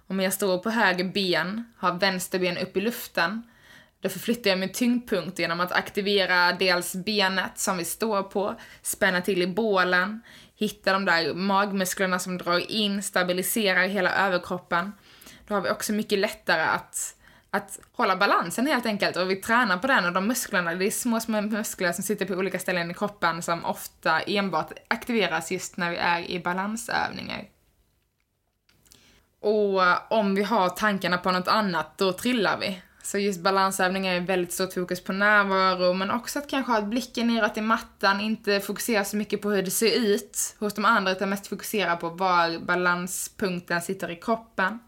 Om 0.07 0.21
jag 0.21 0.33
står 0.33 0.59
på 0.59 0.71
höger 0.71 1.05
ben, 1.05 1.73
har 1.77 1.93
vänster 1.93 2.39
ben 2.39 2.59
upp 2.59 2.77
i 2.77 2.81
luften, 2.81 3.43
då 4.05 4.11
förflyttar 4.11 4.51
jag 4.51 4.59
min 4.59 4.73
tyngdpunkt 4.73 5.39
genom 5.39 5.61
att 5.61 5.73
aktivera 5.73 6.53
dels 6.53 6.95
benet 6.95 7.59
som 7.59 7.77
vi 7.77 7.85
står 7.85 8.23
på, 8.23 8.55
spänna 8.83 9.21
till 9.21 9.43
i 9.43 9.47
bålen, 9.47 10.23
hitta 10.55 10.93
de 10.93 11.05
där 11.05 11.35
magmusklerna 11.35 12.19
som 12.19 12.39
drar 12.39 12.71
in, 12.71 13.03
stabiliserar 13.03 13.87
hela 13.87 14.27
överkroppen. 14.27 14.93
Då 15.47 15.55
har 15.55 15.61
vi 15.61 15.71
också 15.71 15.93
mycket 15.93 16.19
lättare 16.19 16.63
att, 16.63 17.17
att 17.51 17.81
hålla 17.93 18.17
balansen 18.17 18.67
helt 18.67 18.87
enkelt 18.87 19.17
och 19.17 19.31
vi 19.31 19.37
tränar 19.37 19.79
på 19.79 19.87
den 19.87 20.05
och 20.05 20.13
de 20.13 20.27
musklerna, 20.27 20.75
det 20.75 20.87
är 20.87 20.91
små, 20.91 21.21
små 21.21 21.41
muskler 21.41 21.93
som 21.93 22.05
sitter 22.05 22.27
på 22.27 22.35
olika 22.35 22.59
ställen 22.59 22.91
i 22.91 22.95
kroppen 22.95 23.43
som 23.43 23.65
ofta 23.65 24.21
enbart 24.21 24.73
aktiveras 24.89 25.53
just 25.53 25.77
när 25.77 25.91
vi 25.91 25.97
är 25.97 26.31
i 26.31 26.41
balansövningar. 26.41 27.45
Och 29.41 30.13
om 30.13 30.35
vi 30.35 30.43
har 30.43 30.69
tankarna 30.69 31.19
på 31.19 31.33
något 31.33 31.49
annat, 31.49 31.99
då 31.99 32.13
trillar 32.13 32.59
vi. 32.59 32.81
Så 33.05 33.19
just 33.19 33.41
balansövningar 33.41 34.15
är 34.15 34.21
väldigt 34.21 34.53
stort 34.53 34.73
fokus 34.73 35.05
på 35.05 35.13
närvaro, 35.13 35.93
men 35.93 36.11
också 36.11 36.39
att 36.39 36.51
kanske 36.51 36.73
ha 36.73 36.81
blicken 36.81 37.27
neråt 37.27 37.57
i 37.57 37.61
mattan, 37.61 38.21
inte 38.21 38.61
fokusera 38.61 39.05
så 39.05 39.17
mycket 39.17 39.43
på 39.43 39.51
hur 39.51 39.63
det 39.63 39.71
ser 39.71 39.99
ut 39.99 40.57
hos 40.59 40.75
de 40.75 40.85
andra, 40.85 41.13
utan 41.13 41.31
mest 41.31 41.47
fokusera 41.47 41.97
på 41.97 42.09
var 42.09 42.59
balanspunkten 42.59 43.83
sitter 43.83 44.11
i 44.11 44.17
kroppen. 44.17 44.79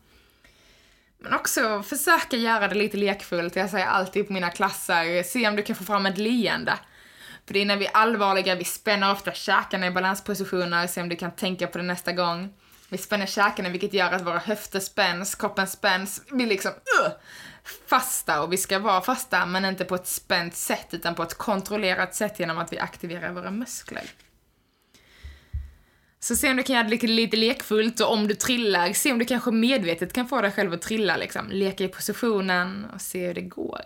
Men 1.19 1.35
också 1.35 1.83
försöka 1.83 2.37
göra 2.37 2.69
det 2.69 2.75
lite 2.75 2.97
lekfullt. 2.97 3.57
Jag 3.57 3.71
säger 3.71 3.87
alltid 3.87 4.27
på 4.27 4.33
mina 4.33 4.51
klasser, 4.51 5.23
se 5.23 5.49
om 5.49 5.57
du 5.57 5.63
kan 5.63 5.77
få 5.77 5.85
fram 5.85 6.07
ett 6.07 6.19
leende. 6.19 6.79
För 7.47 7.55
det 7.55 7.61
är 7.61 7.67
när 7.67 7.77
vi 7.77 7.87
är 7.87 7.97
allvarliga, 7.97 8.55
vi 8.55 8.65
spänner 8.65 9.13
ofta 9.13 9.33
käkarna 9.33 9.87
i 9.87 9.91
balanspositioner, 9.91 10.87
se 10.87 11.03
om 11.03 11.09
du 11.09 11.17
kan 11.17 11.31
tänka 11.31 11.67
på 11.67 11.79
det 11.79 11.85
nästa 11.85 12.13
gång. 12.13 12.53
Vi 12.89 12.99
spänner 12.99 13.27
käkarna 13.27 13.69
vilket 13.69 13.95
gör 13.95 14.13
att 14.13 14.27
våra 14.27 14.39
höfter 14.39 14.81
spänns, 14.81 15.35
kroppen 15.35 15.67
spänns, 15.67 16.23
vi 16.33 16.47
liksom 16.47 16.71
uh, 16.71 17.13
fasta 17.87 18.43
och 18.43 18.53
vi 18.53 18.57
ska 18.57 18.79
vara 18.79 19.01
fasta 19.01 19.47
men 19.47 19.65
inte 19.65 19.85
på 19.85 19.95
ett 19.95 20.07
spänt 20.07 20.57
sätt 20.57 20.87
utan 20.91 21.15
på 21.15 21.23
ett 21.23 21.35
kontrollerat 21.35 22.15
sätt 22.15 22.41
genom 22.41 22.59
att 22.59 22.73
vi 22.73 22.79
aktiverar 22.79 23.33
våra 23.33 23.51
muskler. 23.51 24.05
Så 26.21 26.37
se 26.37 26.51
om 26.51 26.57
du 26.57 26.63
kan 26.63 26.77
göra 26.77 26.85
det 26.85 26.91
lite, 26.91 27.07
lite 27.07 27.37
lekfullt 27.37 28.01
och 28.01 28.13
om 28.13 28.29
du 28.29 28.35
trillar, 28.35 28.93
se 28.93 29.13
om 29.13 29.19
du 29.19 29.25
kanske 29.25 29.51
medvetet 29.51 30.13
kan 30.13 30.29
få 30.29 30.41
dig 30.41 30.53
själv 30.53 30.73
att 30.73 30.83
trilla 30.83 31.17
liksom. 31.17 31.51
Leka 31.51 31.85
i 31.85 31.89
positionen 31.89 32.87
och 32.95 33.01
se 33.01 33.27
hur 33.27 33.35
det 33.35 33.41
går. 33.41 33.83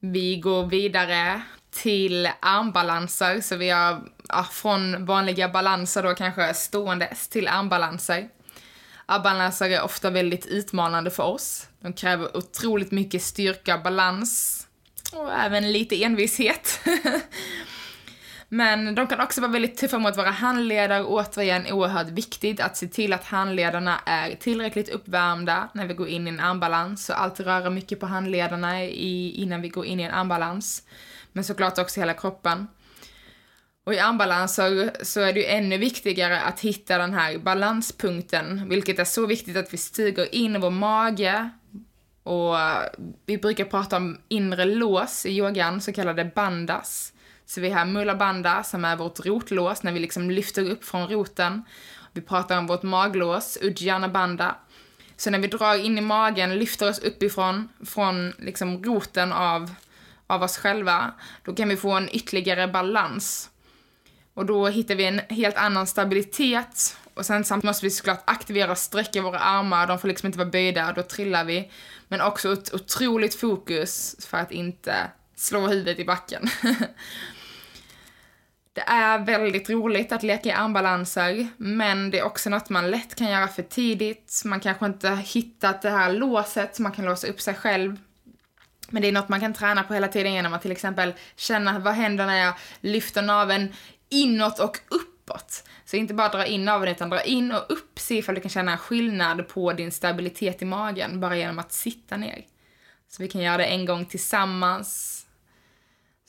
Vi 0.00 0.36
går 0.36 0.66
vidare 0.66 1.42
till 1.70 2.30
armbalanser, 2.40 3.40
så 3.40 3.56
vi 3.56 3.70
har 3.70 4.02
ja, 4.28 4.46
från 4.52 5.06
vanliga 5.06 5.48
balanser 5.48 6.02
då 6.02 6.14
kanske 6.14 6.54
ståendes 6.54 7.28
till 7.28 7.48
armbalanser. 7.48 8.28
Armbalanser 9.06 9.70
är 9.70 9.82
ofta 9.82 10.10
väldigt 10.10 10.46
utmanande 10.46 11.10
för 11.10 11.22
oss. 11.22 11.66
De 11.80 11.92
kräver 11.92 12.36
otroligt 12.36 12.90
mycket 12.90 13.22
styrka, 13.22 13.78
balans 13.78 14.66
och 15.12 15.32
även 15.32 15.72
lite 15.72 16.04
envishet. 16.04 16.80
Men 18.48 18.94
de 18.94 19.06
kan 19.06 19.20
också 19.20 19.40
vara 19.40 19.52
väldigt 19.52 19.76
tuffa 19.76 19.98
mot 19.98 20.18
våra 20.18 20.30
handledare 20.30 21.04
återigen 21.04 21.72
oerhört 21.72 22.08
viktigt 22.08 22.60
att 22.60 22.76
se 22.76 22.88
till 22.88 23.12
att 23.12 23.24
handledarna 23.24 24.00
är 24.06 24.34
tillräckligt 24.34 24.88
uppvärmda 24.88 25.68
när 25.74 25.86
vi 25.86 25.94
går 25.94 26.08
in 26.08 26.26
i 26.26 26.30
en 26.30 26.40
armbalans. 26.40 27.06
Så 27.06 27.12
alltid 27.12 27.46
röra 27.46 27.70
mycket 27.70 28.00
på 28.00 28.06
handledarna 28.06 28.84
i, 28.84 29.30
innan 29.30 29.62
vi 29.62 29.68
går 29.68 29.86
in 29.86 30.00
i 30.00 30.02
en 30.02 30.14
armbalans. 30.14 30.82
Men 31.32 31.44
såklart 31.44 31.78
också 31.78 32.00
hela 32.00 32.14
kroppen. 32.14 32.66
Och 33.84 33.94
i 33.94 33.98
armbalanser 33.98 34.90
så 35.02 35.20
är 35.20 35.32
det 35.32 35.40
ju 35.40 35.46
ännu 35.46 35.78
viktigare 35.78 36.40
att 36.40 36.60
hitta 36.60 36.98
den 36.98 37.14
här 37.14 37.38
balanspunkten, 37.38 38.68
vilket 38.68 38.98
är 38.98 39.04
så 39.04 39.26
viktigt 39.26 39.56
att 39.56 39.74
vi 39.74 39.78
stiger 39.78 40.34
in 40.34 40.56
i 40.56 40.58
vår 40.58 40.70
mage 40.70 41.50
och 42.22 42.56
vi 43.26 43.38
brukar 43.38 43.64
prata 43.64 43.96
om 43.96 44.18
inre 44.28 44.64
lås 44.64 45.26
i 45.26 45.30
yogan, 45.30 45.80
så 45.80 45.92
kallade 45.92 46.24
bandas. 46.24 47.12
Så 47.48 47.60
vi 47.60 47.70
har 47.70 47.84
mullabanda, 47.84 48.62
som 48.62 48.84
är 48.84 48.96
vårt 48.96 49.26
rotlås 49.26 49.82
när 49.82 49.92
vi 49.92 49.98
liksom 49.98 50.30
lyfter 50.30 50.70
upp 50.70 50.84
från 50.84 51.08
roten. 51.08 51.64
Vi 52.12 52.20
pratar 52.20 52.58
om 52.58 52.66
vårt 52.66 52.82
maglås, 52.82 53.58
Ujjana 53.62 54.08
Banda. 54.08 54.56
Så 55.16 55.30
när 55.30 55.38
vi 55.38 55.48
drar 55.48 55.74
in 55.74 55.98
i 55.98 56.00
magen, 56.00 56.54
lyfter 56.54 56.88
oss 56.88 56.98
uppifrån, 56.98 57.68
från 57.86 58.32
liksom 58.38 58.84
roten 58.84 59.32
av, 59.32 59.70
av 60.26 60.42
oss 60.42 60.58
själva, 60.58 61.12
då 61.44 61.54
kan 61.54 61.68
vi 61.68 61.76
få 61.76 61.90
en 61.90 62.08
ytterligare 62.16 62.68
balans. 62.68 63.50
Och 64.34 64.46
då 64.46 64.66
hittar 64.66 64.94
vi 64.94 65.04
en 65.04 65.20
helt 65.28 65.56
annan 65.56 65.86
stabilitet. 65.86 66.96
Och 67.14 67.26
sen 67.26 67.44
samt 67.44 67.64
måste 67.64 67.86
vi 67.86 67.90
såklart 67.90 68.22
aktivera 68.24 68.70
och 68.70 68.78
sträcka 68.78 69.22
våra 69.22 69.38
armar, 69.38 69.86
de 69.86 69.98
får 69.98 70.08
liksom 70.08 70.26
inte 70.26 70.38
vara 70.38 70.50
böjda, 70.50 70.92
då 70.92 71.02
trillar 71.02 71.44
vi. 71.44 71.70
Men 72.08 72.20
också 72.20 72.52
ett 72.52 72.74
otroligt 72.74 73.34
fokus 73.34 74.16
för 74.26 74.38
att 74.38 74.52
inte 74.52 75.10
slå 75.36 75.66
huvudet 75.66 75.98
i 75.98 76.04
backen. 76.04 76.48
Det 78.78 78.84
är 78.86 79.18
väldigt 79.18 79.70
roligt 79.70 80.12
att 80.12 80.22
leka 80.22 80.48
i 80.48 80.52
armbalanser, 80.52 81.48
men 81.56 82.10
det 82.10 82.18
är 82.18 82.22
också 82.22 82.50
något 82.50 82.68
man 82.68 82.90
lätt 82.90 83.14
kan 83.14 83.30
göra 83.30 83.48
för 83.48 83.62
tidigt. 83.62 84.42
Man 84.44 84.60
kanske 84.60 84.86
inte 84.86 85.08
har 85.08 85.16
hittat 85.16 85.82
det 85.82 85.90
här 85.90 86.12
låset 86.12 86.76
så 86.76 86.82
man 86.82 86.92
kan 86.92 87.04
låsa 87.04 87.26
upp 87.26 87.40
sig 87.40 87.54
själv. 87.54 87.96
Men 88.90 89.02
det 89.02 89.08
är 89.08 89.12
något 89.12 89.28
man 89.28 89.40
kan 89.40 89.54
träna 89.54 89.82
på 89.82 89.94
hela 89.94 90.08
tiden 90.08 90.32
genom 90.32 90.52
att 90.52 90.62
till 90.62 90.72
exempel 90.72 91.14
känna 91.36 91.78
vad 91.78 91.94
händer 91.94 92.26
när 92.26 92.36
jag 92.36 92.54
lyfter 92.80 93.22
naveln 93.22 93.74
inåt 94.08 94.58
och 94.58 94.78
uppåt. 94.88 95.64
Så 95.84 95.96
inte 95.96 96.14
bara 96.14 96.28
dra 96.28 96.46
in 96.46 96.64
naveln 96.64 96.92
utan 96.92 97.10
dra 97.10 97.22
in 97.22 97.52
och 97.52 97.66
upp. 97.68 97.98
Se 97.98 98.18
ifall 98.18 98.34
du 98.34 98.40
kan 98.40 98.50
känna 98.50 98.72
en 98.72 98.78
skillnad 98.78 99.48
på 99.48 99.72
din 99.72 99.92
stabilitet 99.92 100.62
i 100.62 100.64
magen 100.64 101.20
bara 101.20 101.36
genom 101.36 101.58
att 101.58 101.72
sitta 101.72 102.16
ner. 102.16 102.44
Så 103.08 103.22
vi 103.22 103.28
kan 103.28 103.40
göra 103.40 103.56
det 103.56 103.64
en 103.64 103.86
gång 103.86 104.04
tillsammans. 104.04 105.14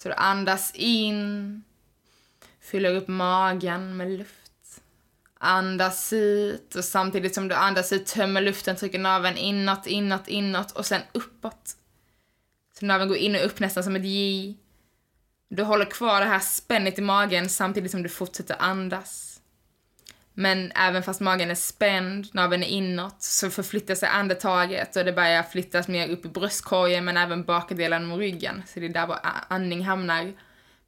Så 0.01 0.09
du 0.09 0.15
andas 0.15 0.71
in 0.75 1.63
Fyller 2.71 2.95
upp 2.95 3.07
magen 3.07 3.97
med 3.97 4.11
luft. 4.11 4.81
Andas 5.39 6.13
ut 6.13 6.75
och 6.75 6.83
samtidigt 6.83 7.35
som 7.35 7.47
du 7.47 7.55
andas 7.55 7.93
ut 7.93 8.05
tömmer 8.05 8.41
luften, 8.41 8.75
trycker 8.75 8.99
naveln 8.99 9.37
inåt, 9.37 9.87
inåt, 9.87 10.27
inåt 10.27 10.71
och 10.71 10.85
sen 10.85 11.01
uppåt. 11.11 11.75
Så 12.79 12.85
naveln 12.85 13.09
går 13.09 13.17
in 13.17 13.35
och 13.35 13.45
upp 13.45 13.59
nästan 13.59 13.83
som 13.83 13.95
ett 13.95 14.05
J. 14.05 14.55
Du 15.49 15.63
håller 15.63 15.85
kvar 15.85 16.19
det 16.19 16.27
här 16.27 16.39
spännet 16.39 16.99
i 16.99 17.01
magen 17.01 17.49
samtidigt 17.49 17.91
som 17.91 18.03
du 18.03 18.09
fortsätter 18.09 18.55
andas. 18.59 19.41
Men 20.33 20.71
även 20.71 21.03
fast 21.03 21.21
magen 21.21 21.51
är 21.51 21.55
spänd, 21.55 22.27
naveln 22.33 22.63
är 22.63 22.67
inåt, 22.67 23.21
så 23.21 23.49
förflyttar 23.49 23.95
sig 23.95 24.09
andetaget 24.09 24.95
och 24.95 25.05
det 25.05 25.13
börjar 25.13 25.43
flyttas 25.43 25.87
mer 25.87 26.09
upp 26.09 26.25
i 26.25 26.29
bröstkorgen 26.29 27.05
men 27.05 27.17
även 27.17 27.43
bakdelen 27.43 28.11
av 28.11 28.19
ryggen. 28.19 28.63
Så 28.67 28.79
det 28.79 28.85
är 28.85 28.89
där 28.89 29.07
vår 29.07 29.19
andning 29.47 29.85
hamnar. 29.85 30.33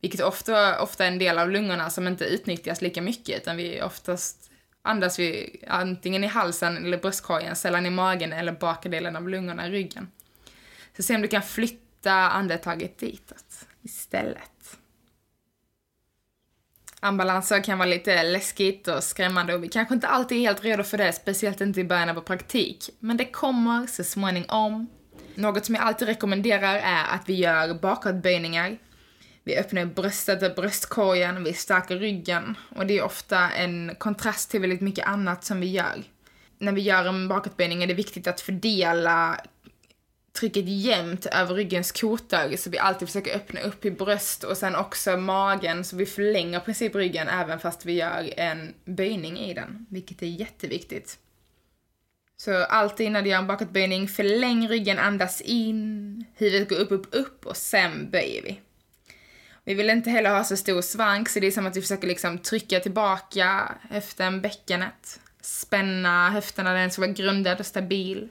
Vilket 0.02 0.22
ofta, 0.22 0.82
ofta 0.82 1.04
är 1.04 1.08
en 1.08 1.20
del 1.20 1.40
av 1.40 1.50
lungorna 1.50 1.90
som 1.90 2.08
inte 2.08 2.26
utnyttjas 2.26 2.82
lika 2.82 3.02
mycket 3.02 3.38
utan 3.42 3.58
vi 3.58 3.82
oftast 3.82 4.52
andas 4.82 5.20
vi 5.20 5.60
antingen 5.68 6.24
i 6.24 6.28
halsen 6.28 6.86
eller 6.86 6.98
bröstkorgen, 6.98 7.56
sällan 7.56 7.86
i 7.86 7.90
magen 7.90 8.34
eller 8.34 8.52
bakdelen 8.52 9.16
av 9.16 9.30
lungorna 9.30 9.70
ryggen. 9.70 10.12
Så 10.98 11.04
se 11.04 11.16
om 11.16 11.22
du 11.22 11.28
kan 11.28 11.42
flytta 11.42 12.14
andetaget 12.14 13.00
ditåt 13.00 13.66
istället. 13.82 14.78
Ambalanser 17.00 17.64
kan 17.64 17.78
vara 17.78 17.90
lite 17.90 18.24
läskigt 18.24 18.88
och 18.88 19.04
skrämmande 19.04 19.54
och 19.54 19.64
vi 19.64 19.68
kanske 19.68 19.94
inte 19.94 20.08
alltid 20.08 20.38
är 20.38 20.42
helt 20.42 20.64
redo 20.64 20.84
för 20.84 20.98
det, 20.98 21.14
speciellt 21.14 21.62
inte 21.62 21.80
i 21.80 21.84
början 21.84 22.10
av 22.10 22.16
vår 22.16 22.22
praktik. 22.22 22.90
Men 23.00 23.18
det 23.18 23.26
kommer 23.26 23.88
så 23.88 24.04
småningom. 24.04 24.88
Något 25.36 25.66
som 25.66 25.76
jag 25.76 25.84
alltid 25.84 26.08
rekommenderar 26.08 26.76
är 26.76 27.16
att 27.16 27.30
vi 27.30 27.34
gör 27.34 27.74
bakåtböjningar 27.74 28.78
vi 29.44 29.58
öppnar 29.58 29.86
bröstet 29.86 30.44
och 30.44 30.56
bröstkorgen, 30.56 31.44
vi 31.44 31.54
stärker 31.54 31.96
ryggen 31.98 32.58
och 32.76 32.86
det 32.86 32.98
är 32.98 33.04
ofta 33.04 33.52
en 33.52 33.96
kontrast 33.98 34.52
till 34.52 34.62
väldigt 34.62 34.82
mycket 34.82 35.08
annat 35.08 35.44
som 35.44 35.60
vi 35.60 35.68
gör. 35.68 36.04
När 36.58 36.72
vi 36.72 36.82
gör 36.82 37.06
en 37.06 37.28
bakåtböjning 37.28 37.84
är 37.84 37.88
det 37.88 37.94
viktigt 37.94 38.28
att 38.28 38.42
fördela 38.42 39.42
trycket 40.40 40.68
jämnt 40.68 41.26
över 41.26 41.56
ryggens 41.56 41.92
kotor 41.92 42.56
så 42.56 42.70
vi 42.70 42.78
alltid 42.78 43.08
försöker 43.08 43.36
öppna 43.36 43.62
upp 43.62 43.86
i 43.86 43.92
bröst 43.92 44.44
och 44.44 44.58
sen 44.58 44.76
också 44.76 45.18
magen 45.18 45.84
så 45.84 45.96
vi 45.96 46.06
förlänger 46.06 46.58
i 46.58 46.62
princip 46.62 46.96
ryggen 46.96 47.28
även 47.28 47.60
fast 47.60 47.86
vi 47.86 47.94
gör 47.94 48.34
en 48.38 48.74
böjning 48.86 49.38
i 49.38 49.54
den, 49.54 49.86
vilket 49.90 50.22
är 50.22 50.28
jätteviktigt. 50.28 51.20
Så 52.38 52.64
alltid 52.64 53.12
när 53.12 53.22
du 53.22 53.30
gör 53.30 53.38
en 53.38 53.48
bakåtböjning, 53.48 54.08
förläng 54.08 54.68
ryggen, 54.68 55.00
andas 55.00 55.42
in, 55.42 56.26
huvudet 56.36 56.70
går 56.70 56.76
upp, 56.76 56.92
upp, 56.92 57.08
upp 57.12 57.46
och 57.46 57.58
sen 57.58 58.10
böjer 58.12 58.42
vi. 58.42 58.60
Vi 59.64 59.74
vill 59.74 59.90
inte 59.90 60.10
heller 60.10 60.30
ha 60.30 60.44
så 60.44 60.58
stor 60.58 60.82
svank 60.82 61.30
så 61.30 61.40
det 61.40 61.48
är 61.48 61.52
som 61.52 61.66
att 61.66 61.78
vi 61.78 61.82
försöker 61.82 62.08
liksom 62.08 62.38
trycka 62.38 62.80
tillbaka 62.80 63.72
höften, 63.90 64.42
bäckenet. 64.42 65.20
Spänna 65.42 66.30
höfterna, 66.30 66.74
den 66.74 66.92
ska 66.92 67.02
vara 67.02 67.12
grundad 67.12 67.60
och 67.60 67.66
stabil. 67.66 68.30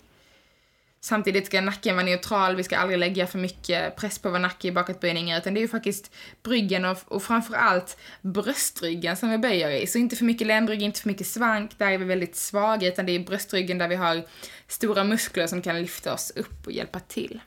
Samtidigt 1.02 1.46
ska 1.46 1.60
nacken 1.60 1.96
vara 1.96 2.06
neutral, 2.06 2.56
vi 2.56 2.64
ska 2.64 2.76
aldrig 2.76 2.99
lägga 2.99 3.26
för 3.26 3.38
mycket 3.38 3.96
press 3.96 4.18
på 4.18 4.30
vår 4.30 4.38
nacke 4.38 4.68
i 4.68 4.72
bakåtböjningar, 4.72 5.38
utan 5.38 5.54
det 5.54 5.60
är 5.60 5.62
ju 5.62 5.68
faktiskt 5.68 6.10
bryggen 6.42 6.84
och, 6.84 6.99
och 7.04 7.22
framförallt 7.22 7.99
bröstryggen 8.20 9.16
som 9.16 9.30
vi 9.30 9.38
böjer 9.38 9.70
i. 9.70 9.87
Så 9.87 9.99
inte 9.99 10.16
för 10.16 10.25
mycket 10.25 10.46
ländrygg, 10.46 10.82
inte 10.82 11.00
för 11.00 11.08
mycket 11.08 11.26
svank, 11.26 11.78
där 11.78 11.90
är 11.90 11.99
vi 11.99 12.04
väldigt 12.04 12.37
svaga, 12.37 12.88
utan 12.88 13.06
det 13.06 13.12
är 13.12 13.18
bröstryggen 13.18 13.78
där 13.78 13.88
vi 13.88 13.94
har 13.94 14.22
stora 14.66 15.04
muskler 15.04 15.46
som 15.46 15.62
kan 15.62 15.82
lyfta 15.82 16.14
oss 16.14 16.32
upp 16.37 16.66
och 16.66 16.72
hjälpa 16.72 17.00
till. 17.00 17.40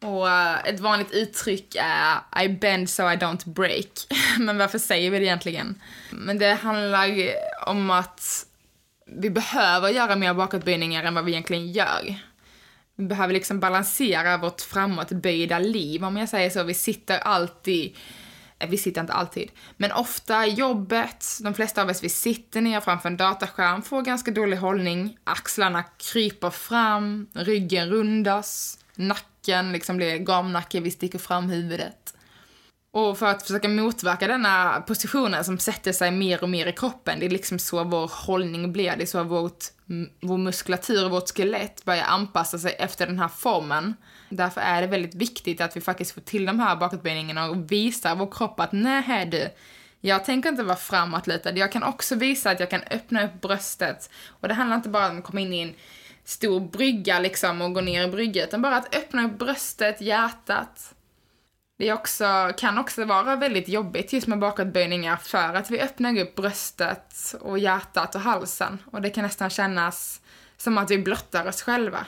Och 0.00 0.26
uh, 0.26 0.68
ett 0.68 0.80
vanligt 0.80 1.12
uttryck 1.12 1.76
är 1.80 2.42
I 2.44 2.48
bend 2.48 2.90
so 2.90 3.02
I 3.02 3.16
don't 3.16 3.48
break. 3.48 3.90
Men 4.38 4.58
varför 4.58 4.78
säger 4.78 5.10
vi 5.10 5.18
det 5.18 5.24
egentligen? 5.24 5.80
Men 6.10 6.38
det 6.38 6.54
handlar 6.54 7.34
om 7.66 7.90
att 7.90 8.46
vi 9.06 9.30
behöver 9.30 9.88
göra 9.88 10.16
mer 10.16 10.34
bakåtböjningar 10.34 11.04
än 11.04 11.14
vad 11.14 11.24
vi 11.24 11.32
egentligen 11.32 11.72
gör. 11.72 12.14
Vi 12.96 13.04
behöver 13.04 13.34
liksom 13.34 13.60
balansera 13.60 14.36
vårt 14.36 14.60
framåtböjda 14.60 15.58
liv, 15.58 16.04
om 16.04 16.16
jag 16.16 16.28
säger 16.28 16.50
så. 16.50 16.62
Vi 16.62 16.74
sitter 16.74 17.18
alltid 17.18 17.96
Eh, 18.58 18.68
vi 18.68 18.78
sitter 18.78 19.00
inte 19.00 19.12
alltid, 19.12 19.50
men 19.76 19.92
ofta 19.92 20.46
i 20.46 20.50
jobbet, 20.50 21.26
de 21.40 21.54
flesta 21.54 21.82
av 21.82 21.88
oss 21.88 22.04
vi 22.04 22.08
sitter 22.08 22.60
ner 22.60 22.80
framför 22.80 23.08
en 23.08 23.16
dataskärm, 23.16 23.82
får 23.82 24.02
ganska 24.02 24.30
dålig 24.30 24.56
hållning, 24.56 25.18
axlarna 25.24 25.82
kryper 26.12 26.50
fram, 26.50 27.26
ryggen 27.34 27.88
rundas, 27.88 28.78
nacken 28.94 29.24
nacken 29.48 29.72
liksom 29.72 29.96
blir 29.96 30.18
gamnacke, 30.18 30.80
vi 30.80 30.90
sticker 30.90 31.18
fram 31.18 31.50
huvudet. 31.50 32.14
Och 32.90 33.18
för 33.18 33.26
att 33.26 33.42
försöka 33.42 33.68
motverka 33.68 34.26
denna 34.26 34.80
positionen 34.86 35.44
som 35.44 35.58
sätter 35.58 35.92
sig 35.92 36.10
mer 36.10 36.42
och 36.42 36.48
mer 36.48 36.66
i 36.66 36.72
kroppen, 36.72 37.20
det 37.20 37.26
är 37.26 37.30
liksom 37.30 37.58
så 37.58 37.84
vår 37.84 38.10
hållning 38.14 38.72
blir, 38.72 38.96
det 38.96 39.02
är 39.02 39.06
så 39.06 39.22
vårt, 39.24 39.64
vår 40.20 40.38
muskulatur 40.38 41.04
och 41.04 41.10
vårt 41.10 41.36
skelett 41.36 41.84
börjar 41.84 42.04
anpassa 42.04 42.58
sig 42.58 42.76
efter 42.78 43.06
den 43.06 43.18
här 43.18 43.28
formen. 43.28 43.94
Därför 44.28 44.60
är 44.60 44.80
det 44.80 44.86
väldigt 44.86 45.14
viktigt 45.14 45.60
att 45.60 45.76
vi 45.76 45.80
faktiskt 45.80 46.12
får 46.12 46.20
till 46.20 46.46
de 46.46 46.60
här 46.60 46.76
bakåtböjningarna 46.76 47.50
och 47.50 47.72
visar 47.72 48.16
vår 48.16 48.30
kropp 48.30 48.60
att 48.60 48.72
nej 48.72 49.26
du, 49.26 49.48
jag 50.00 50.24
tänker 50.24 50.48
inte 50.48 50.62
vara 50.62 50.76
framåtlutad, 50.76 51.52
jag 51.52 51.72
kan 51.72 51.82
också 51.82 52.14
visa 52.14 52.50
att 52.50 52.60
jag 52.60 52.70
kan 52.70 52.82
öppna 52.90 53.24
upp 53.24 53.40
bröstet. 53.40 54.10
Och 54.28 54.48
det 54.48 54.54
handlar 54.54 54.76
inte 54.76 54.88
bara 54.88 55.10
om 55.10 55.18
att 55.18 55.24
komma 55.24 55.40
in 55.40 55.52
i 55.52 55.60
en 55.60 55.74
stor 56.24 56.60
brygga 56.60 57.18
liksom 57.18 57.62
och 57.62 57.74
gå 57.74 57.80
ner 57.80 58.04
i 58.04 58.10
brygga, 58.10 58.44
utan 58.44 58.62
bara 58.62 58.76
att 58.76 58.96
öppna 58.96 59.26
upp 59.26 59.38
bröstet, 59.38 60.00
hjärtat. 60.00 60.94
Det 61.78 61.92
också, 61.92 62.52
kan 62.56 62.78
också 62.78 63.04
vara 63.04 63.36
väldigt 63.36 63.68
jobbigt 63.68 64.12
just 64.12 64.26
med 64.26 64.38
bakåtböjningar 64.38 65.16
för 65.16 65.54
att 65.54 65.70
vi 65.70 65.80
öppnar 65.80 66.18
upp 66.18 66.34
bröstet 66.34 67.34
och 67.40 67.58
hjärtat 67.58 68.14
och 68.14 68.20
halsen 68.20 68.78
och 68.84 69.02
det 69.02 69.10
kan 69.10 69.24
nästan 69.24 69.50
kännas 69.50 70.20
som 70.56 70.78
att 70.78 70.90
vi 70.90 70.98
blottar 70.98 71.48
oss 71.48 71.62
själva. 71.62 72.06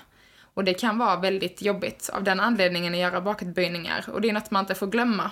Och 0.55 0.65
det 0.65 0.75
kan 0.75 0.99
vara 0.99 1.17
väldigt 1.17 1.63
jobbigt 1.63 2.11
av 2.13 2.25
den 2.25 2.41
anledningen 2.41 2.95
att 2.95 3.01
göra 3.01 3.21
bakåtböjningar 3.21 4.05
och 4.13 4.21
det 4.21 4.29
är 4.29 4.33
något 4.33 4.51
man 4.51 4.65
inte 4.65 4.75
får 4.75 4.87
glömma. 4.87 5.31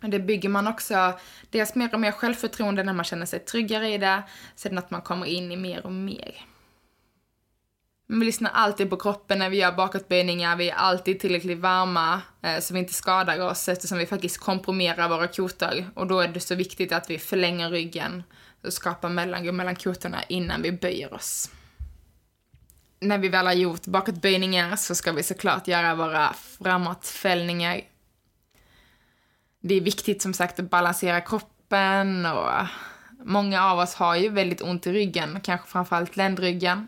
Det 0.00 0.18
bygger 0.18 0.48
man 0.48 0.66
också 0.66 1.18
dels 1.50 1.74
mer 1.74 1.94
och 1.94 2.00
mer 2.00 2.12
självförtroende 2.12 2.82
när 2.82 2.92
man 2.92 3.04
känner 3.04 3.26
sig 3.26 3.38
tryggare 3.38 3.88
i 3.88 3.98
det, 3.98 4.22
sen 4.54 4.78
att 4.78 4.90
man 4.90 5.02
kommer 5.02 5.26
in 5.26 5.52
i 5.52 5.56
mer 5.56 5.86
och 5.86 5.92
mer. 5.92 6.34
Vi 8.10 8.24
lyssnar 8.24 8.50
alltid 8.50 8.90
på 8.90 8.96
kroppen 8.96 9.38
när 9.38 9.50
vi 9.50 9.56
gör 9.56 9.72
bakåtböjningar, 9.72 10.56
vi 10.56 10.70
är 10.70 10.74
alltid 10.74 11.20
tillräckligt 11.20 11.58
varma 11.58 12.22
eh, 12.42 12.60
så 12.60 12.74
vi 12.74 12.80
inte 12.80 12.92
skadar 12.92 13.40
oss 13.40 13.68
eftersom 13.68 13.98
vi 13.98 14.06
faktiskt 14.06 14.38
komprimerar 14.38 15.08
våra 15.08 15.26
kotor. 15.26 15.90
Och 15.94 16.06
då 16.06 16.20
är 16.20 16.28
det 16.28 16.40
så 16.40 16.54
viktigt 16.54 16.92
att 16.92 17.10
vi 17.10 17.18
förlänger 17.18 17.70
ryggen 17.70 18.22
och 18.64 18.72
skapar 18.72 19.08
mellanrum 19.08 19.56
mellan 19.56 19.76
kotorna 19.76 20.22
innan 20.28 20.62
vi 20.62 20.72
böjer 20.72 21.14
oss. 21.14 21.50
När 23.00 23.18
vi 23.18 23.28
väl 23.28 23.46
har 23.46 23.52
gjort 23.52 23.86
bakåtböjningar 23.86 24.76
så 24.76 24.94
ska 24.94 25.12
vi 25.12 25.22
såklart 25.22 25.68
göra 25.68 25.94
våra 25.94 26.32
framåtfällningar. 26.32 27.80
Det 29.60 29.74
är 29.74 29.80
viktigt 29.80 30.22
som 30.22 30.34
sagt 30.34 30.60
att 30.60 30.70
balansera 30.70 31.20
kroppen 31.20 32.26
och 32.26 32.50
många 33.24 33.64
av 33.64 33.78
oss 33.78 33.94
har 33.94 34.16
ju 34.16 34.28
väldigt 34.28 34.62
ont 34.62 34.86
i 34.86 34.92
ryggen, 34.92 35.40
kanske 35.40 35.68
framförallt 35.68 36.16
ländryggen, 36.16 36.86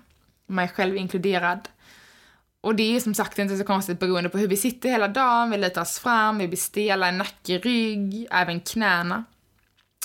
mig 0.50 0.68
själv 0.68 0.96
inkluderad. 0.96 1.68
Och 2.60 2.74
det 2.74 2.96
är 2.96 3.00
som 3.00 3.14
sagt 3.14 3.38
inte 3.38 3.56
så 3.56 3.64
konstigt 3.64 3.98
beroende 3.98 4.30
på 4.30 4.38
hur 4.38 4.48
vi 4.48 4.56
sitter 4.56 4.88
hela 4.88 5.08
dagen, 5.08 5.50
vi 5.50 5.56
lutar 5.56 5.82
oss 5.82 5.98
fram, 5.98 6.38
vi 6.38 6.48
blir 6.48 6.58
stela 6.58 7.08
i 7.08 7.12
nacke, 7.12 7.58
rygg, 7.58 8.26
även 8.30 8.60
knäna. 8.60 9.24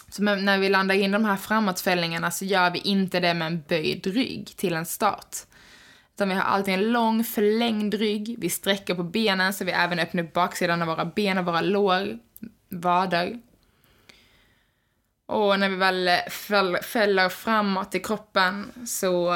Så 0.10 0.24
när 0.24 0.58
vi 0.58 0.70
landar 0.70 0.96
in 0.96 1.12
de 1.12 1.26
här 1.26 1.36
framåtfällningarna 1.36 2.32
så 2.32 2.46
gör 2.46 2.72
vi 2.72 2.80
inte 2.80 3.20
det 3.20 3.34
med 3.34 3.48
en 3.48 3.64
böjd 3.68 4.08
rygg 4.08 4.54
till 4.58 4.74
en 4.74 4.86
start. 4.86 5.36
Utan 6.14 6.30
vi 6.30 6.36
har 6.36 6.42
alltid 6.42 6.74
en 6.74 6.92
lång 6.92 7.24
förlängd 7.24 7.94
rygg, 7.94 8.36
vi 8.40 8.50
sträcker 8.50 8.96
på 8.96 9.04
benen 9.04 9.54
så 9.54 9.66
vi 9.66 9.72
även 9.72 10.00
öppnar 10.00 10.24
upp 10.24 10.34
baksidan 10.34 10.82
av 10.82 10.88
våra 10.88 11.06
ben 11.06 11.38
och 11.38 11.46
våra 11.46 11.62
lår, 11.62 12.20
vader. 12.70 13.40
Och 15.26 15.60
när 15.60 15.70
vi 15.70 15.76
väl 15.76 16.10
fäller 16.82 17.30
framåt 17.30 17.96
i 17.96 18.00
kroppen 18.00 18.72
så 18.86 19.34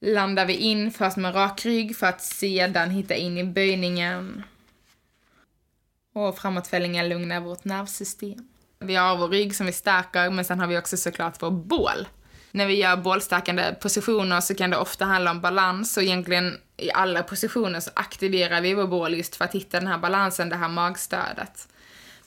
landar 0.00 0.46
vi 0.46 0.56
in 0.56 0.90
först 0.90 1.16
med 1.16 1.34
rak 1.34 1.64
rygg 1.64 1.96
för 1.96 2.06
att 2.06 2.22
sedan 2.22 2.90
hitta 2.90 3.14
in 3.14 3.38
i 3.38 3.44
böjningen. 3.44 4.42
Och 6.12 6.38
framåtfällningen 6.38 7.08
lugnar 7.08 7.40
vårt 7.40 7.64
nervsystem. 7.64 8.48
Vi 8.78 8.94
har 8.94 9.16
vår 9.16 9.28
rygg 9.28 9.56
som 9.56 9.66
vi 9.66 9.72
stärker, 9.72 10.30
men 10.30 10.44
sen 10.44 10.60
har 10.60 10.66
vi 10.66 10.78
också 10.78 10.96
såklart 10.96 11.42
vår 11.42 11.50
bål. 11.50 12.08
När 12.50 12.66
vi 12.66 12.74
gör 12.74 12.96
bålstärkande 12.96 13.74
positioner 13.80 14.40
så 14.40 14.54
kan 14.54 14.70
det 14.70 14.76
ofta 14.76 15.04
handla 15.04 15.30
om 15.30 15.40
balans 15.40 15.96
och 15.96 16.02
egentligen 16.02 16.58
i 16.76 16.92
alla 16.92 17.22
positioner 17.22 17.80
så 17.80 17.90
aktiverar 17.94 18.60
vi 18.60 18.74
vår 18.74 18.86
bål 18.86 19.14
just 19.14 19.36
för 19.36 19.44
att 19.44 19.54
hitta 19.54 19.78
den 19.80 19.88
här 19.88 19.98
balansen, 19.98 20.48
det 20.48 20.56
här 20.56 20.68
magstödet. 20.68 21.68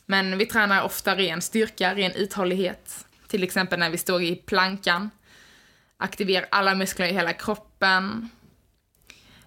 Men 0.05 0.37
vi 0.37 0.45
tränar 0.45 0.83
ofta 0.83 1.15
ren 1.15 1.41
styrka, 1.41 1.95
ren 1.95 2.11
uthållighet. 2.11 3.05
Till 3.27 3.43
exempel 3.43 3.79
när 3.79 3.89
vi 3.89 3.97
står 3.97 4.21
i 4.21 4.35
plankan 4.35 5.09
aktiverar 5.99 6.47
alla 6.51 6.75
muskler 6.75 7.07
i 7.07 7.13
hela 7.13 7.33
kroppen. 7.33 8.29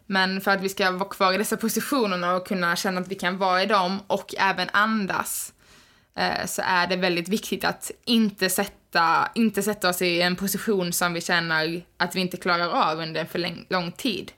Men 0.06 0.40
för 0.40 0.50
att 0.50 0.60
vi 0.60 0.68
ska 0.68 0.90
vara 0.90 1.08
kvar 1.08 1.32
i 1.32 1.38
dessa 1.38 1.56
positionerna 1.56 2.34
och 2.34 2.46
kunna 2.46 2.76
känna 2.76 3.00
att 3.00 3.08
vi 3.08 3.14
kan 3.14 3.38
vara 3.38 3.62
i 3.62 3.66
dem 3.66 4.00
och 4.06 4.34
även 4.38 4.68
andas 4.72 5.52
eh, 6.16 6.46
så 6.46 6.62
är 6.64 6.86
det 6.86 6.96
väldigt 6.96 7.28
viktigt 7.28 7.64
att 7.64 7.90
inte 8.04 8.50
sätta, 8.50 9.28
inte 9.34 9.62
sätta 9.62 9.88
oss 9.88 10.02
i 10.02 10.22
en 10.22 10.36
position 10.36 10.92
som 10.92 11.12
vi 11.12 11.20
känner 11.20 11.82
att 11.96 12.16
vi 12.16 12.20
inte 12.20 12.36
klarar 12.36 12.68
av 12.68 12.98
under 12.98 13.20
en 13.20 13.26
för 13.26 13.72
lång 13.72 13.92
tid. 13.92 14.32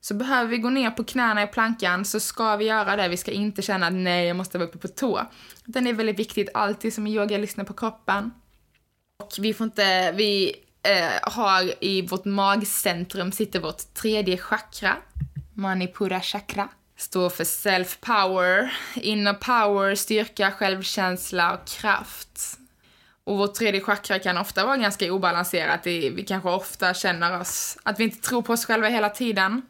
Så 0.00 0.14
behöver 0.14 0.50
vi 0.50 0.58
gå 0.58 0.70
ner 0.70 0.90
på 0.90 1.04
knäna 1.04 1.42
i 1.42 1.46
plankan 1.46 2.04
så 2.04 2.20
ska 2.20 2.56
vi 2.56 2.64
göra 2.64 2.96
det. 2.96 3.08
Vi 3.08 3.16
ska 3.16 3.30
inte 3.30 3.62
känna 3.62 3.86
att 3.86 3.92
nej, 3.92 4.26
jag 4.26 4.36
måste 4.36 4.58
vara 4.58 4.68
uppe 4.68 4.78
på 4.78 4.88
tå. 4.88 5.26
Utan 5.66 5.84
det 5.84 5.90
är 5.90 5.94
väldigt 5.94 6.18
viktigt 6.18 6.48
alltid 6.54 6.94
som 6.94 7.06
i 7.06 7.14
yoga, 7.14 7.38
lyssna 7.38 7.64
på 7.64 7.72
kroppen. 7.72 8.30
Och 9.16 9.32
vi 9.38 9.54
får 9.54 9.64
inte, 9.64 10.12
vi 10.12 10.56
eh, 10.84 11.10
har 11.22 11.84
i 11.84 12.02
vårt 12.02 12.24
magcentrum 12.24 13.32
sitter 13.32 13.60
vårt 13.60 13.94
tredje 13.94 14.36
chakra, 14.36 14.96
Manipura 15.54 16.20
chakra. 16.20 16.68
Står 16.96 17.30
för 17.30 17.44
self-power, 17.44 18.70
inner 18.94 19.34
power, 19.34 19.94
styrka, 19.94 20.50
självkänsla 20.50 21.54
och 21.54 21.66
kraft. 21.68 22.58
Och 23.24 23.38
vårt 23.38 23.54
tredje 23.54 23.80
chakra 23.80 24.18
kan 24.18 24.38
ofta 24.38 24.66
vara 24.66 24.76
ganska 24.76 25.12
obalanserat. 25.12 25.80
Vi 25.86 26.24
kanske 26.28 26.48
ofta 26.48 26.94
känner 26.94 27.40
oss, 27.40 27.78
att 27.82 28.00
vi 28.00 28.04
inte 28.04 28.28
tror 28.28 28.42
på 28.42 28.52
oss 28.52 28.66
själva 28.66 28.88
hela 28.88 29.08
tiden. 29.08 29.62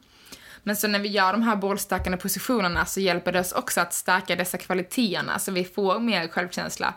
Men 0.62 0.76
så 0.76 0.88
när 0.88 0.98
vi 0.98 1.08
gör 1.08 1.32
de 1.32 1.42
här 1.42 1.56
bålstärkande 1.56 2.18
positionerna 2.18 2.86
så 2.86 3.00
hjälper 3.00 3.32
det 3.32 3.40
oss 3.40 3.52
också 3.52 3.80
att 3.80 3.92
stärka 3.92 4.36
dessa 4.36 4.58
kvaliteterna 4.58 5.38
så 5.38 5.52
vi 5.52 5.64
får 5.64 6.00
mer 6.00 6.28
självkänsla. 6.28 6.94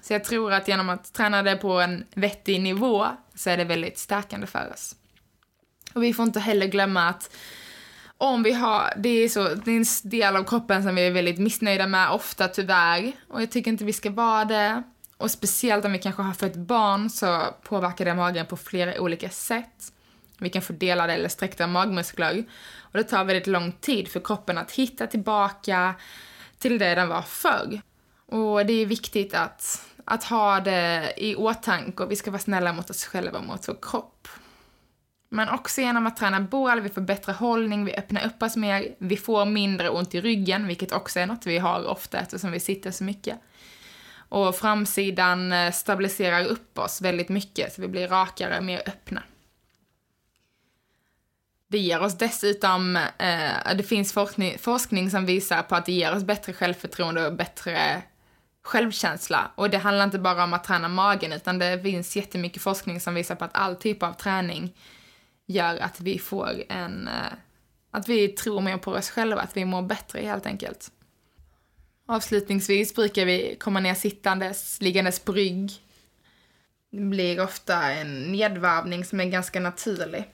Så 0.00 0.12
jag 0.12 0.24
tror 0.24 0.52
att 0.52 0.68
genom 0.68 0.88
att 0.88 1.12
träna 1.12 1.42
det 1.42 1.56
på 1.56 1.80
en 1.80 2.04
vettig 2.14 2.60
nivå 2.60 3.06
så 3.36 3.50
är 3.50 3.56
det 3.56 3.64
väldigt 3.64 3.98
stärkande 3.98 4.46
för 4.46 4.72
oss. 4.72 4.96
Och 5.94 6.02
vi 6.02 6.14
får 6.14 6.24
inte 6.24 6.40
heller 6.40 6.66
glömma 6.66 7.08
att 7.08 7.30
om 8.18 8.42
vi 8.42 8.52
har, 8.52 8.92
det 8.96 9.08
är, 9.08 9.28
så, 9.28 9.48
det 9.54 9.70
är 9.70 9.76
en 9.76 10.10
del 10.10 10.36
av 10.36 10.44
kroppen 10.44 10.82
som 10.82 10.94
vi 10.94 11.06
är 11.06 11.10
väldigt 11.10 11.38
missnöjda 11.38 11.86
med 11.86 12.10
ofta 12.10 12.48
tyvärr. 12.48 13.12
Och 13.28 13.42
jag 13.42 13.50
tycker 13.50 13.70
inte 13.70 13.84
vi 13.84 13.92
ska 13.92 14.10
vara 14.10 14.44
det. 14.44 14.82
Och 15.16 15.30
speciellt 15.30 15.84
om 15.84 15.92
vi 15.92 15.98
kanske 15.98 16.22
har 16.22 16.34
fött 16.34 16.56
barn 16.56 17.10
så 17.10 17.42
påverkar 17.62 18.04
det 18.04 18.14
magen 18.14 18.46
på 18.46 18.56
flera 18.56 19.00
olika 19.00 19.30
sätt. 19.30 19.92
Vi 20.38 20.50
kan 20.50 20.62
få 20.62 20.72
delade 20.72 21.12
eller 21.12 21.28
sträckta 21.28 21.66
magmuskler. 21.66 22.44
Och 22.78 22.98
det 22.98 23.04
tar 23.04 23.24
väldigt 23.24 23.46
lång 23.46 23.72
tid 23.72 24.08
för 24.08 24.20
kroppen 24.20 24.58
att 24.58 24.70
hitta 24.70 25.06
tillbaka 25.06 25.94
till 26.58 26.78
det 26.78 26.94
den 26.94 27.08
var 27.08 27.22
förr. 27.22 27.80
Och 28.26 28.66
det 28.66 28.72
är 28.72 28.86
viktigt 28.86 29.34
att 29.34 29.86
att 30.06 30.24
ha 30.24 30.60
det 30.60 31.12
i 31.16 31.36
åtanke 31.36 32.02
och 32.02 32.10
vi 32.10 32.16
ska 32.16 32.30
vara 32.30 32.42
snälla 32.42 32.72
mot 32.72 32.90
oss 32.90 33.04
själva 33.04 33.38
och 33.38 33.44
mot 33.44 33.68
vår 33.68 33.76
kropp. 33.82 34.28
Men 35.28 35.48
också 35.48 35.80
genom 35.80 36.06
att 36.06 36.16
träna 36.16 36.40
bål, 36.40 36.80
vi 36.80 36.88
får 36.88 37.00
bättre 37.00 37.32
hållning, 37.32 37.84
vi 37.84 37.94
öppnar 37.94 38.26
upp 38.26 38.42
oss 38.42 38.56
mer, 38.56 38.94
vi 38.98 39.16
får 39.16 39.44
mindre 39.44 39.90
ont 39.90 40.14
i 40.14 40.20
ryggen, 40.20 40.66
vilket 40.66 40.92
också 40.92 41.20
är 41.20 41.26
något 41.26 41.46
vi 41.46 41.58
har 41.58 41.86
ofta 41.86 42.18
eftersom 42.18 42.52
vi 42.52 42.60
sitter 42.60 42.90
så 42.90 43.04
mycket. 43.04 43.40
Och 44.28 44.56
framsidan 44.56 45.52
eh, 45.52 45.72
stabiliserar 45.72 46.44
upp 46.44 46.78
oss 46.78 47.00
väldigt 47.02 47.28
mycket 47.28 47.72
så 47.72 47.82
vi 47.82 47.88
blir 47.88 48.08
rakare, 48.08 48.60
mer 48.60 48.82
öppna. 48.86 49.22
Det 51.68 51.78
ger 51.78 52.02
oss 52.02 52.18
dessutom, 52.18 52.96
eh, 52.96 53.74
det 53.76 53.82
finns 53.82 54.12
forskning, 54.12 54.58
forskning 54.58 55.10
som 55.10 55.26
visar 55.26 55.62
på 55.62 55.74
att 55.76 55.86
det 55.86 55.92
ger 55.92 56.14
oss 56.14 56.24
bättre 56.24 56.52
självförtroende 56.52 57.26
och 57.26 57.36
bättre 57.36 58.02
självkänsla. 58.66 59.50
Och 59.54 59.70
det 59.70 59.78
handlar 59.78 60.04
inte 60.04 60.18
bara 60.18 60.44
om 60.44 60.54
att 60.54 60.64
träna 60.64 60.88
magen, 60.88 61.32
utan 61.32 61.58
det 61.58 61.82
finns 61.82 62.16
jättemycket 62.16 62.62
forskning 62.62 63.00
som 63.00 63.14
visar 63.14 63.34
på 63.34 63.44
att 63.44 63.56
all 63.56 63.76
typ 63.76 64.02
av 64.02 64.12
träning 64.12 64.76
gör 65.46 65.78
att 65.78 66.00
vi 66.00 66.18
får 66.18 66.62
en... 66.68 67.08
Eh, 67.08 67.32
att 67.90 68.08
vi 68.08 68.28
tror 68.28 68.60
mer 68.60 68.78
på 68.78 68.92
oss 68.92 69.10
själva, 69.10 69.40
att 69.40 69.56
vi 69.56 69.64
mår 69.64 69.82
bättre 69.82 70.20
helt 70.20 70.46
enkelt. 70.46 70.90
Avslutningsvis 72.06 72.94
brukar 72.94 73.24
vi 73.24 73.56
komma 73.60 73.80
ner 73.80 73.94
sittandes, 73.94 74.80
liggandes 74.80 75.18
på 75.20 75.32
rygg. 75.32 75.72
Det 76.90 77.00
blir 77.00 77.40
ofta 77.40 77.92
en 77.92 78.32
nedvarvning 78.32 79.04
som 79.04 79.20
är 79.20 79.24
ganska 79.24 79.60
naturlig. 79.60 80.24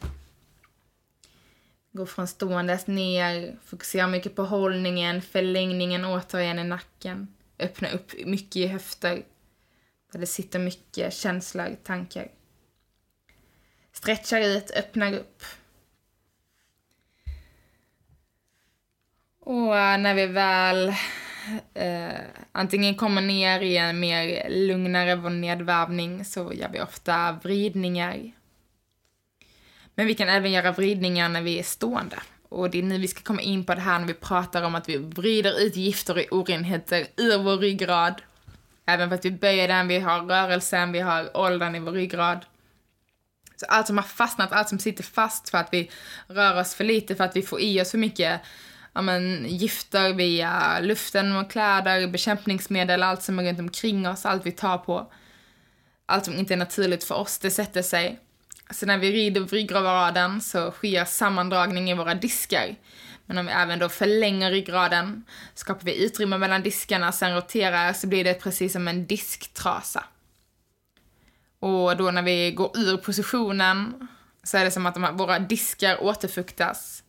Gå 1.92 2.06
från 2.06 2.28
ståendes 2.28 2.86
ner, 2.86 3.56
fokusera 3.64 4.06
mycket 4.06 4.36
på 4.36 4.44
hållningen, 4.44 5.22
förlängningen 5.22 6.04
återigen 6.04 6.58
i 6.58 6.64
nacken 6.64 7.28
öppna 7.62 7.90
upp 7.90 8.12
mycket 8.26 8.56
i 8.56 8.66
höfter. 8.66 9.22
Där 10.12 10.20
det 10.20 10.26
sitter 10.26 10.58
mycket 10.58 11.14
känslor, 11.14 11.76
tankar. 11.84 12.28
Stretchar 13.92 14.40
ut, 14.40 14.70
öppnar 14.70 15.12
upp. 15.12 15.42
Och 19.40 19.78
eh, 19.78 19.98
när 19.98 20.14
vi 20.14 20.26
väl 20.26 20.94
eh, 21.74 22.20
antingen 22.52 22.94
kommer 22.94 23.22
ner 23.22 23.60
i 23.60 23.76
en 23.76 24.00
mer 24.00 24.48
lugnare 24.50 25.30
nedvärvning 25.30 26.24
så 26.24 26.52
gör 26.52 26.68
vi 26.68 26.80
ofta 26.80 27.32
vridningar. 27.42 28.32
Men 29.94 30.06
vi 30.06 30.14
kan 30.14 30.28
även 30.28 30.52
göra 30.52 30.72
vridningar 30.72 31.28
när 31.28 31.42
vi 31.42 31.58
är 31.58 31.62
stående. 31.62 32.22
Och 32.52 32.70
det 32.70 32.78
är 32.78 32.82
nu 32.82 32.98
vi 32.98 33.08
ska 33.08 33.22
komma 33.22 33.42
in 33.42 33.64
på 33.64 33.74
det 33.74 33.80
här 33.80 33.98
när 33.98 34.06
vi 34.06 34.14
pratar 34.14 34.62
om 34.62 34.74
att 34.74 34.88
vi 34.88 34.96
vrider 34.96 35.60
ut 35.60 35.76
gifter 35.76 36.26
och 36.30 36.38
orenheter 36.38 37.06
ur 37.16 37.38
vår 37.38 37.56
ryggrad. 37.56 38.22
Även 38.86 39.08
för 39.08 39.14
att 39.14 39.24
vi 39.24 39.30
böjer 39.30 39.68
den, 39.68 39.88
vi 39.88 39.98
har 39.98 40.20
rörelsen, 40.22 40.92
vi 40.92 41.00
har 41.00 41.36
åldern 41.36 41.74
i 41.74 41.78
vår 41.78 41.92
ryggrad. 41.92 42.44
Så 43.56 43.66
allt 43.66 43.86
som 43.86 43.96
har 43.96 44.04
fastnat, 44.04 44.52
allt 44.52 44.68
som 44.68 44.78
sitter 44.78 45.04
fast 45.04 45.50
för 45.50 45.58
att 45.58 45.68
vi 45.72 45.90
rör 46.26 46.60
oss 46.60 46.74
för 46.74 46.84
lite, 46.84 47.14
för 47.14 47.24
att 47.24 47.36
vi 47.36 47.42
får 47.42 47.60
i 47.60 47.82
oss 47.82 47.90
för 47.90 47.98
mycket 47.98 48.40
ja, 48.92 49.02
men, 49.02 49.46
gifter 49.48 50.12
via 50.12 50.80
luften 50.80 51.36
och 51.36 51.50
kläder, 51.50 52.06
bekämpningsmedel, 52.06 53.02
allt 53.02 53.22
som 53.22 53.38
är 53.38 53.44
runt 53.44 53.58
omkring 53.58 54.08
oss, 54.08 54.26
allt 54.26 54.46
vi 54.46 54.52
tar 54.52 54.78
på. 54.78 55.12
Allt 56.06 56.24
som 56.24 56.34
inte 56.34 56.54
är 56.54 56.58
naturligt 56.58 57.04
för 57.04 57.14
oss, 57.14 57.38
det 57.38 57.50
sätter 57.50 57.82
sig. 57.82 58.18
Så 58.72 58.86
när 58.86 58.98
vi 58.98 59.12
rider 59.12 59.40
ryggraden 59.40 60.40
så 60.40 60.70
sker 60.70 61.04
sammandragning 61.04 61.90
i 61.90 61.94
våra 61.94 62.14
diskar. 62.14 62.76
Men 63.26 63.38
om 63.38 63.46
vi 63.46 63.52
även 63.52 63.78
då 63.78 63.88
förlänger 63.88 64.50
ryggraden, 64.50 65.24
skapar 65.54 65.84
vi 65.84 66.04
utrymme 66.04 66.38
mellan 66.38 66.62
diskarna, 66.62 67.12
sen 67.12 67.34
roterar 67.34 67.92
så 67.92 68.06
blir 68.06 68.24
det 68.24 68.34
precis 68.34 68.72
som 68.72 68.88
en 68.88 69.06
disktrasa. 69.06 70.04
Och 71.58 71.96
då 71.96 72.10
när 72.10 72.22
vi 72.22 72.50
går 72.50 72.70
ur 72.74 72.96
positionen 72.96 74.08
så 74.42 74.56
är 74.56 74.64
det 74.64 74.70
som 74.70 74.86
att 74.86 74.94
de 74.94 75.02
här, 75.02 75.12
våra 75.12 75.38
diskar 75.38 76.02
återfuktas. 76.02 77.02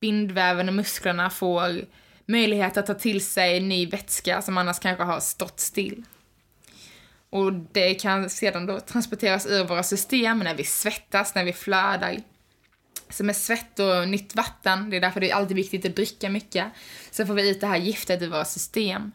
Bindväven 0.00 0.68
och 0.68 0.74
musklerna 0.74 1.30
får 1.30 1.84
möjlighet 2.26 2.76
att 2.76 2.86
ta 2.86 2.94
till 2.94 3.24
sig 3.24 3.60
ny 3.60 3.86
vätska 3.86 4.42
som 4.42 4.58
annars 4.58 4.78
kanske 4.78 5.04
har 5.04 5.20
stått 5.20 5.60
still. 5.60 6.04
Och 7.30 7.52
det 7.52 7.94
kan 7.94 8.30
sedan 8.30 8.66
då 8.66 8.80
transporteras 8.80 9.46
ur 9.46 9.64
våra 9.64 9.82
system 9.82 10.38
när 10.38 10.54
vi 10.54 10.64
svettas, 10.64 11.34
när 11.34 11.44
vi 11.44 11.52
flödar. 11.52 12.16
Så 13.10 13.24
med 13.24 13.36
svett 13.36 13.78
och 13.78 14.08
nytt 14.08 14.34
vatten, 14.34 14.90
det 14.90 14.96
är 14.96 15.00
därför 15.00 15.20
det 15.20 15.30
är 15.30 15.34
alltid 15.34 15.56
viktigt 15.56 15.84
att 15.84 15.96
dricka 15.96 16.28
mycket, 16.30 16.66
så 17.10 17.26
får 17.26 17.34
vi 17.34 17.50
ut 17.50 17.60
det 17.60 17.66
här 17.66 17.76
giftet 17.76 18.22
ur 18.22 18.28
våra 18.28 18.44
system. 18.44 19.12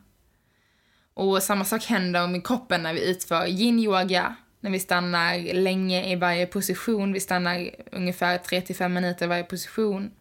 Och 1.14 1.44
samma 1.44 1.66
sak 1.66 1.86
händer 1.86 2.28
med 2.28 2.48
kroppen 2.48 2.84
när 2.84 2.94
vi 2.94 3.10
utför 3.10 3.46
yin-yoga, 3.46 4.36
när 4.60 4.72
vi 4.72 4.80
stannar 4.80 5.54
länge 5.54 6.12
i 6.12 6.16
varje 6.16 6.46
position. 6.46 7.14
Vi 7.14 7.20
stannar 7.20 7.70
ungefär 7.92 8.38
3-5 8.38 8.90
minuter 8.90 9.26
i 9.26 9.30
varje 9.30 9.44
position. 9.44 10.12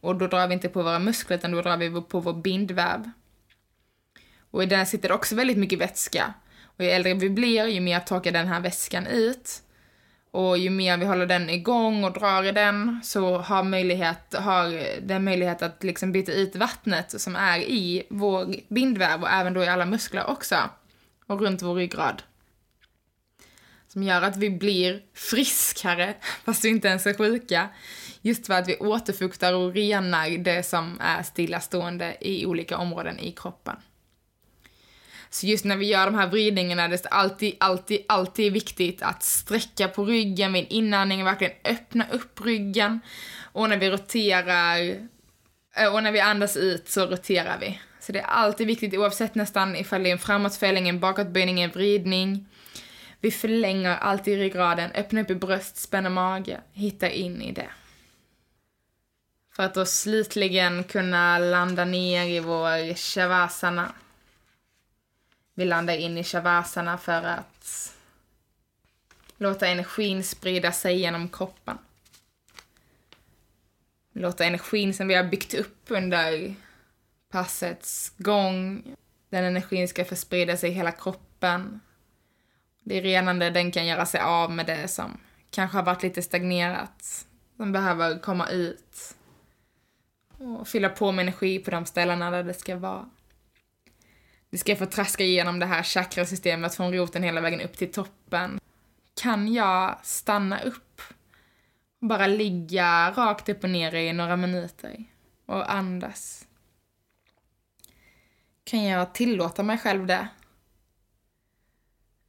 Och 0.00 0.16
då 0.16 0.26
drar 0.26 0.46
vi 0.46 0.54
inte 0.54 0.68
på 0.68 0.82
våra 0.82 0.98
muskler, 0.98 1.36
utan 1.36 1.52
då 1.52 1.62
drar 1.62 1.76
vi 1.76 2.00
på 2.00 2.20
vår 2.20 2.32
bindväv. 2.32 3.10
Och 4.50 4.62
i 4.62 4.66
den 4.66 4.86
sitter 4.86 5.12
också 5.12 5.34
väldigt 5.34 5.58
mycket 5.58 5.78
vätska. 5.78 6.34
Och 6.76 6.84
ju 6.84 6.90
äldre 6.90 7.14
vi 7.14 7.30
blir, 7.30 7.66
ju 7.66 7.80
mer 7.80 8.00
torkar 8.00 8.32
den 8.32 8.46
här 8.46 8.60
väskan 8.60 9.06
ut. 9.06 9.62
Och 10.30 10.58
ju 10.58 10.70
mer 10.70 10.96
vi 10.96 11.04
håller 11.04 11.26
den 11.26 11.50
igång 11.50 12.04
och 12.04 12.12
drar 12.12 12.44
i 12.44 12.52
den 12.52 13.00
så 13.04 13.38
har, 13.38 13.62
möjlighet, 13.62 14.34
har 14.34 15.00
den 15.00 15.24
möjlighet 15.24 15.62
att 15.62 15.84
liksom 15.84 16.12
byta 16.12 16.32
ut 16.32 16.56
vattnet 16.56 17.20
som 17.20 17.36
är 17.36 17.58
i 17.58 18.06
vår 18.10 18.54
bindväv 18.68 19.22
och 19.22 19.30
även 19.30 19.54
då 19.54 19.64
i 19.64 19.68
alla 19.68 19.86
muskler 19.86 20.30
också. 20.30 20.56
Och 21.26 21.40
runt 21.40 21.62
vår 21.62 21.74
ryggrad. 21.74 22.22
Som 23.88 24.02
gör 24.02 24.22
att 24.22 24.36
vi 24.36 24.50
blir 24.50 25.02
friskare, 25.14 26.14
fast 26.44 26.64
vi 26.64 26.68
inte 26.68 26.88
ens 26.88 27.06
är 27.06 27.14
sjuka. 27.14 27.68
Just 28.22 28.46
för 28.46 28.54
att 28.54 28.68
vi 28.68 28.76
återfuktar 28.76 29.54
och 29.54 29.74
renar 29.74 30.38
det 30.38 30.62
som 30.62 31.00
är 31.00 31.22
stillastående 31.22 32.16
i 32.20 32.46
olika 32.46 32.76
områden 32.78 33.18
i 33.18 33.32
kroppen. 33.32 33.76
Så 35.30 35.46
just 35.46 35.64
när 35.64 35.76
vi 35.76 35.86
gör 35.86 36.06
de 36.06 36.14
här 36.14 36.26
vridningarna, 36.26 36.88
det 36.88 37.04
är 37.04 37.14
alltid, 37.14 37.54
alltid, 37.60 38.04
alltid 38.08 38.52
viktigt 38.52 39.02
att 39.02 39.22
sträcka 39.22 39.88
på 39.88 40.04
ryggen 40.04 40.52
vid 40.52 40.66
inandning, 40.70 41.24
verkligen 41.24 41.54
öppna 41.64 42.06
upp 42.10 42.40
ryggen. 42.44 43.00
Och 43.52 43.68
när 43.68 43.76
vi 43.76 43.90
roterar, 43.90 44.78
eh, 45.76 45.94
och 45.94 46.02
när 46.02 46.12
vi 46.12 46.20
andas 46.20 46.56
ut 46.56 46.88
så 46.88 47.06
roterar 47.06 47.58
vi. 47.60 47.80
Så 48.00 48.12
det 48.12 48.18
är 48.18 48.26
alltid 48.26 48.66
viktigt 48.66 48.94
oavsett 48.94 49.34
nästan 49.34 49.76
ifall 49.76 50.02
det 50.02 50.08
är 50.08 50.12
en 50.12 50.18
framåtfällning, 50.18 50.88
en 50.88 51.00
bakåtböjning, 51.00 51.60
en 51.60 51.70
vridning. 51.70 52.46
Vi 53.20 53.30
förlänger 53.30 53.96
alltid 53.96 54.38
ryggraden, 54.38 54.90
öppnar 54.90 55.22
upp 55.22 55.30
i 55.30 55.34
bröst, 55.34 55.76
spänner 55.76 56.10
mage, 56.10 56.60
hittar 56.72 57.08
in 57.08 57.42
i 57.42 57.52
det. 57.52 57.70
För 59.52 59.62
att 59.62 59.74
då 59.74 59.86
slutligen 59.86 60.84
kunna 60.84 61.38
landa 61.38 61.84
ner 61.84 62.26
i 62.26 62.40
vår 62.40 62.94
shavasana. 62.94 63.92
Vi 65.58 65.64
landar 65.64 65.96
in 65.96 66.18
i 66.18 66.24
shavasana 66.24 66.98
för 66.98 67.22
att 67.22 67.94
låta 69.36 69.66
energin 69.66 70.24
sprida 70.24 70.72
sig 70.72 70.98
genom 71.00 71.28
kroppen. 71.28 71.78
Låta 74.12 74.44
energin 74.44 74.94
som 74.94 75.08
vi 75.08 75.14
har 75.14 75.24
byggt 75.24 75.54
upp 75.54 75.84
under 75.88 76.54
passets 77.30 78.12
gång, 78.16 78.82
den 79.28 79.44
energin 79.44 79.88
ska 79.88 80.04
få 80.04 80.16
sprida 80.16 80.56
sig 80.56 80.70
i 80.70 80.72
hela 80.72 80.92
kroppen. 80.92 81.80
Det 82.82 82.98
är 82.98 83.02
renande 83.02 83.50
den 83.50 83.72
kan 83.72 83.86
göra 83.86 84.06
sig 84.06 84.20
av 84.20 84.50
med 84.50 84.66
det 84.66 84.88
som 84.88 85.20
kanske 85.50 85.76
har 85.76 85.84
varit 85.84 86.02
lite 86.02 86.22
stagnerat. 86.22 87.26
Den 87.56 87.72
behöver 87.72 88.18
komma 88.18 88.48
ut 88.48 89.14
och 90.38 90.68
fylla 90.68 90.88
på 90.88 91.12
med 91.12 91.22
energi 91.22 91.58
på 91.58 91.70
de 91.70 91.86
ställena 91.86 92.30
där 92.30 92.42
det 92.42 92.54
ska 92.54 92.76
vara. 92.76 93.10
Vi 94.50 94.58
ska 94.58 94.76
få 94.76 94.86
traska 94.86 95.24
igenom 95.24 95.58
det 95.58 95.66
här 95.66 95.82
chakrasystemet 95.82 96.74
från 96.74 96.92
roten 96.92 97.22
hela 97.22 97.40
vägen 97.40 97.60
upp 97.60 97.76
till 97.76 97.92
toppen. 97.92 98.60
Kan 99.14 99.52
jag 99.52 99.98
stanna 100.02 100.60
upp 100.60 101.00
och 102.00 102.06
bara 102.06 102.26
ligga 102.26 103.10
rakt 103.10 103.48
upp 103.48 103.64
och 103.64 103.70
ner 103.70 103.94
i 103.94 104.12
några 104.12 104.36
minuter 104.36 105.04
och 105.46 105.72
andas? 105.72 106.46
Kan 108.64 108.84
jag 108.84 109.14
tillåta 109.14 109.62
mig 109.62 109.78
själv 109.78 110.06
det? 110.06 110.28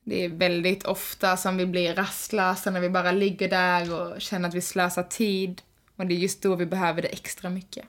Det 0.03 0.25
är 0.25 0.29
väldigt 0.29 0.83
ofta 0.83 1.37
som 1.37 1.57
vi 1.57 1.65
blir 1.65 1.95
rastlösa 1.95 2.71
när 2.71 2.79
vi 2.79 2.89
bara 2.89 3.11
ligger 3.11 3.49
där 3.49 3.93
och 3.93 4.21
känner 4.21 4.49
att 4.49 4.55
vi 4.55 4.61
slösar 4.61 5.03
tid. 5.03 5.61
Och 5.95 6.05
det 6.05 6.13
är 6.13 6.17
just 6.17 6.41
då 6.41 6.55
vi 6.55 6.65
behöver 6.65 7.01
det 7.01 7.07
extra 7.07 7.49
mycket. 7.49 7.85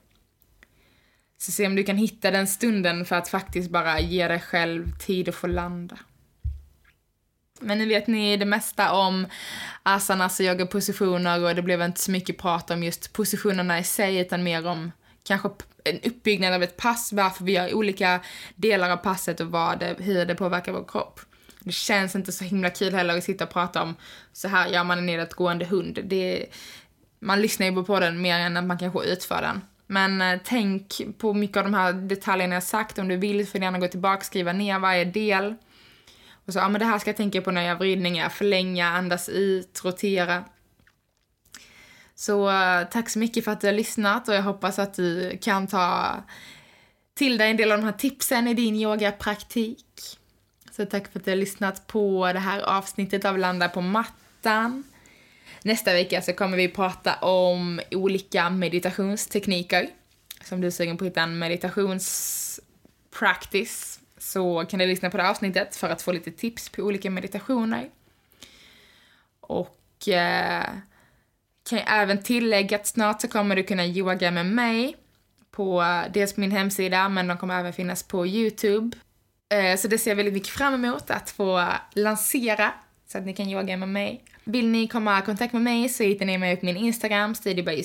Så 1.38 1.53
se 1.53 1.66
om 1.66 1.77
du 1.77 1.85
kan 1.85 1.96
hitta 1.96 2.31
den 2.31 2.46
stunden 2.46 3.05
för 3.05 3.16
att 3.16 3.29
faktiskt 3.29 3.70
bara 3.70 4.01
ge 4.01 4.29
dig 4.29 4.40
själv 4.40 4.98
tid 4.98 5.29
att 5.29 5.35
få 5.35 5.46
landa. 5.46 5.98
Men 7.61 7.79
nu 7.79 7.87
vet 7.87 8.07
ni 8.07 8.37
det 8.37 8.44
mesta 8.44 8.92
om 8.92 9.27
asanas 9.83 10.40
och 10.40 10.46
yogapositioner 10.46 11.44
och 11.44 11.55
det 11.55 11.62
blev 11.62 11.83
inte 11.83 12.01
så 12.01 12.11
mycket 12.11 12.38
prat 12.38 12.70
om 12.70 12.83
just 12.83 13.12
positionerna 13.12 13.79
i 13.79 13.85
sig 13.85 14.18
utan 14.18 14.42
mer 14.42 14.66
om 14.66 14.92
kanske 15.24 15.48
en 15.85 16.01
uppbyggnad 16.01 16.55
av 16.55 16.62
ett 16.62 16.77
pass, 16.77 17.12
varför 17.12 17.44
vi 17.44 17.53
gör 17.53 17.74
olika 17.74 18.20
delar 18.55 18.90
av 18.90 18.96
passet 18.96 19.40
och 19.40 19.46
vad 19.46 19.79
det, 19.79 19.96
hur 19.98 20.27
det 20.27 20.35
påverkar 20.35 20.72
vår 20.72 20.85
kropp. 20.88 21.20
Det 21.61 21.72
känns 21.72 22.14
inte 22.14 22.33
så 22.33 22.44
himla 22.44 22.70
kul 22.70 22.94
heller 22.94 23.18
att 23.18 23.24
sitta 23.24 23.44
och 23.44 23.51
prata 23.51 23.83
om 23.83 23.94
så 24.33 24.48
här 24.48 24.68
gör 24.68 24.85
man 24.85 24.98
en 24.98 25.07
nedåtgående 25.07 25.64
hund. 25.64 25.98
Det, 26.05 26.46
man 27.18 27.42
lyssnar 27.42 27.66
ju 27.66 27.85
på 27.85 28.01
den 28.01 28.20
mer 28.20 28.38
än 28.38 28.57
att 28.57 28.64
man 28.64 28.79
kanske 28.79 29.05
utför 29.05 29.42
den. 29.42 29.61
Men 29.90 30.20
eh, 30.20 30.40
tänk 30.44 31.01
på 31.18 31.35
mycket 31.35 31.57
av 31.57 31.64
de 31.64 31.74
här 31.74 31.92
detaljerna 31.92 32.55
jag 32.55 32.62
sagt. 32.62 32.98
Om 32.98 33.09
du 33.09 33.16
vill 33.16 33.46
får 33.46 33.59
du 33.59 33.64
gärna 33.64 33.79
gå 33.79 33.88
tillbaka 33.88 34.18
och 34.18 34.24
skriva 34.24 34.53
ner 34.53 34.79
varje 34.79 35.05
del. 35.05 35.55
Och 36.46 36.53
så, 36.53 36.59
ja 36.59 36.68
men 36.68 36.79
det 36.79 36.85
här 36.85 36.98
ska 36.98 37.11
jag 37.11 37.16
tänka 37.16 37.42
på 37.42 37.51
när 37.51 37.61
jag 37.61 37.68
gör 37.68 37.79
vridningar. 37.79 38.29
Förlänga, 38.29 38.88
andas 38.88 39.29
ut, 39.29 39.81
rotera. 39.85 40.44
Så 42.14 42.51
eh, 42.51 42.88
tack 42.90 43.09
så 43.09 43.18
mycket 43.18 43.44
för 43.44 43.53
att 43.53 43.61
du 43.61 43.66
har 43.66 43.74
lyssnat 43.74 44.29
och 44.29 44.35
jag 44.35 44.42
hoppas 44.42 44.79
att 44.79 44.94
du 44.94 45.38
kan 45.42 45.66
ta 45.66 46.16
till 47.14 47.38
dig 47.38 47.51
en 47.51 47.57
del 47.57 47.72
av 47.72 47.79
de 47.79 47.85
här 47.85 47.92
tipsen 47.92 48.48
i 48.48 48.55
din 48.55 48.77
yogapraktik. 48.77 50.18
Så 50.70 50.87
tack 50.87 51.12
för 51.12 51.18
att 51.18 51.24
du 51.24 51.31
har 51.31 51.37
lyssnat 51.37 51.87
på 51.87 52.33
det 52.33 52.38
här 52.38 52.61
avsnittet 52.61 53.24
av 53.24 53.38
Landa 53.38 53.68
på 53.68 53.81
mattan. 53.81 54.85
Nästa 55.68 55.92
vecka 55.92 56.22
så 56.22 56.33
kommer 56.33 56.57
vi 56.57 56.68
prata 56.68 57.14
om 57.14 57.81
olika 57.90 58.50
meditationstekniker. 58.50 59.88
Så 60.44 60.54
om 60.54 60.61
du 60.61 60.66
är 60.66 60.70
sugen 60.70 60.96
på 60.96 61.04
att 61.04 61.11
hitta 61.11 61.22
en 61.22 61.38
meditationspractice 61.38 64.00
så 64.18 64.64
kan 64.70 64.78
du 64.78 64.87
lyssna 64.87 65.11
på 65.11 65.16
det 65.16 65.28
avsnittet 65.28 65.76
för 65.76 65.88
att 65.88 66.02
få 66.02 66.12
lite 66.12 66.31
tips 66.31 66.68
på 66.68 66.83
olika 66.83 67.11
meditationer. 67.11 67.88
Och 69.40 70.09
eh, 70.09 70.64
kan 71.68 71.78
jag 71.78 71.87
även 71.88 72.22
tillägga 72.22 72.76
att 72.76 72.87
snart 72.87 73.20
så 73.20 73.28
kommer 73.28 73.57
du 73.57 73.62
kunna 73.62 73.87
yoga 73.87 74.31
med 74.31 74.46
mig 74.46 74.96
på 75.50 75.85
dels 76.14 76.37
min 76.37 76.50
hemsida 76.50 77.09
men 77.09 77.26
de 77.26 77.37
kommer 77.37 77.61
även 77.61 77.72
finnas 77.72 78.02
på 78.02 78.26
Youtube. 78.26 78.96
Eh, 79.48 79.76
så 79.76 79.88
det 79.88 79.98
ser 79.98 80.11
jag 80.11 80.16
väldigt 80.16 80.35
mycket 80.35 80.48
fram 80.48 80.74
emot 80.74 81.11
att 81.11 81.31
få 81.31 81.68
lansera 81.92 82.72
så 83.12 83.18
att 83.18 83.27
ni 83.27 83.35
kan 83.35 83.49
yoga 83.49 83.77
med 83.77 83.88
mig. 83.88 84.23
Vill 84.44 84.68
ni 84.68 84.88
komma 84.88 85.18
i 85.18 85.23
kontakt 85.23 85.53
med 85.53 85.62
mig 85.62 85.88
så 85.88 86.03
hittar 86.03 86.27
ni 86.27 86.38
mig 86.38 86.57
på 86.57 86.66
min 86.66 86.77
Instagram, 86.77 87.35
Studio. 87.35 87.85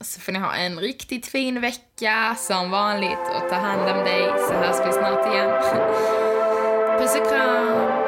Så 0.00 0.20
får 0.20 0.32
ni 0.32 0.38
ha 0.38 0.54
en 0.54 0.80
riktigt 0.80 1.26
fin 1.26 1.60
vecka 1.60 2.36
som 2.38 2.70
vanligt 2.70 3.28
och 3.34 3.48
ta 3.48 3.54
hand 3.54 3.80
om 3.80 4.04
dig 4.04 4.32
så 4.48 4.54
hörs 4.54 4.86
vi 4.86 4.92
snart 4.92 5.34
igen. 5.34 5.50
Puss 6.98 7.16
och 7.20 7.28
kram! 7.28 7.99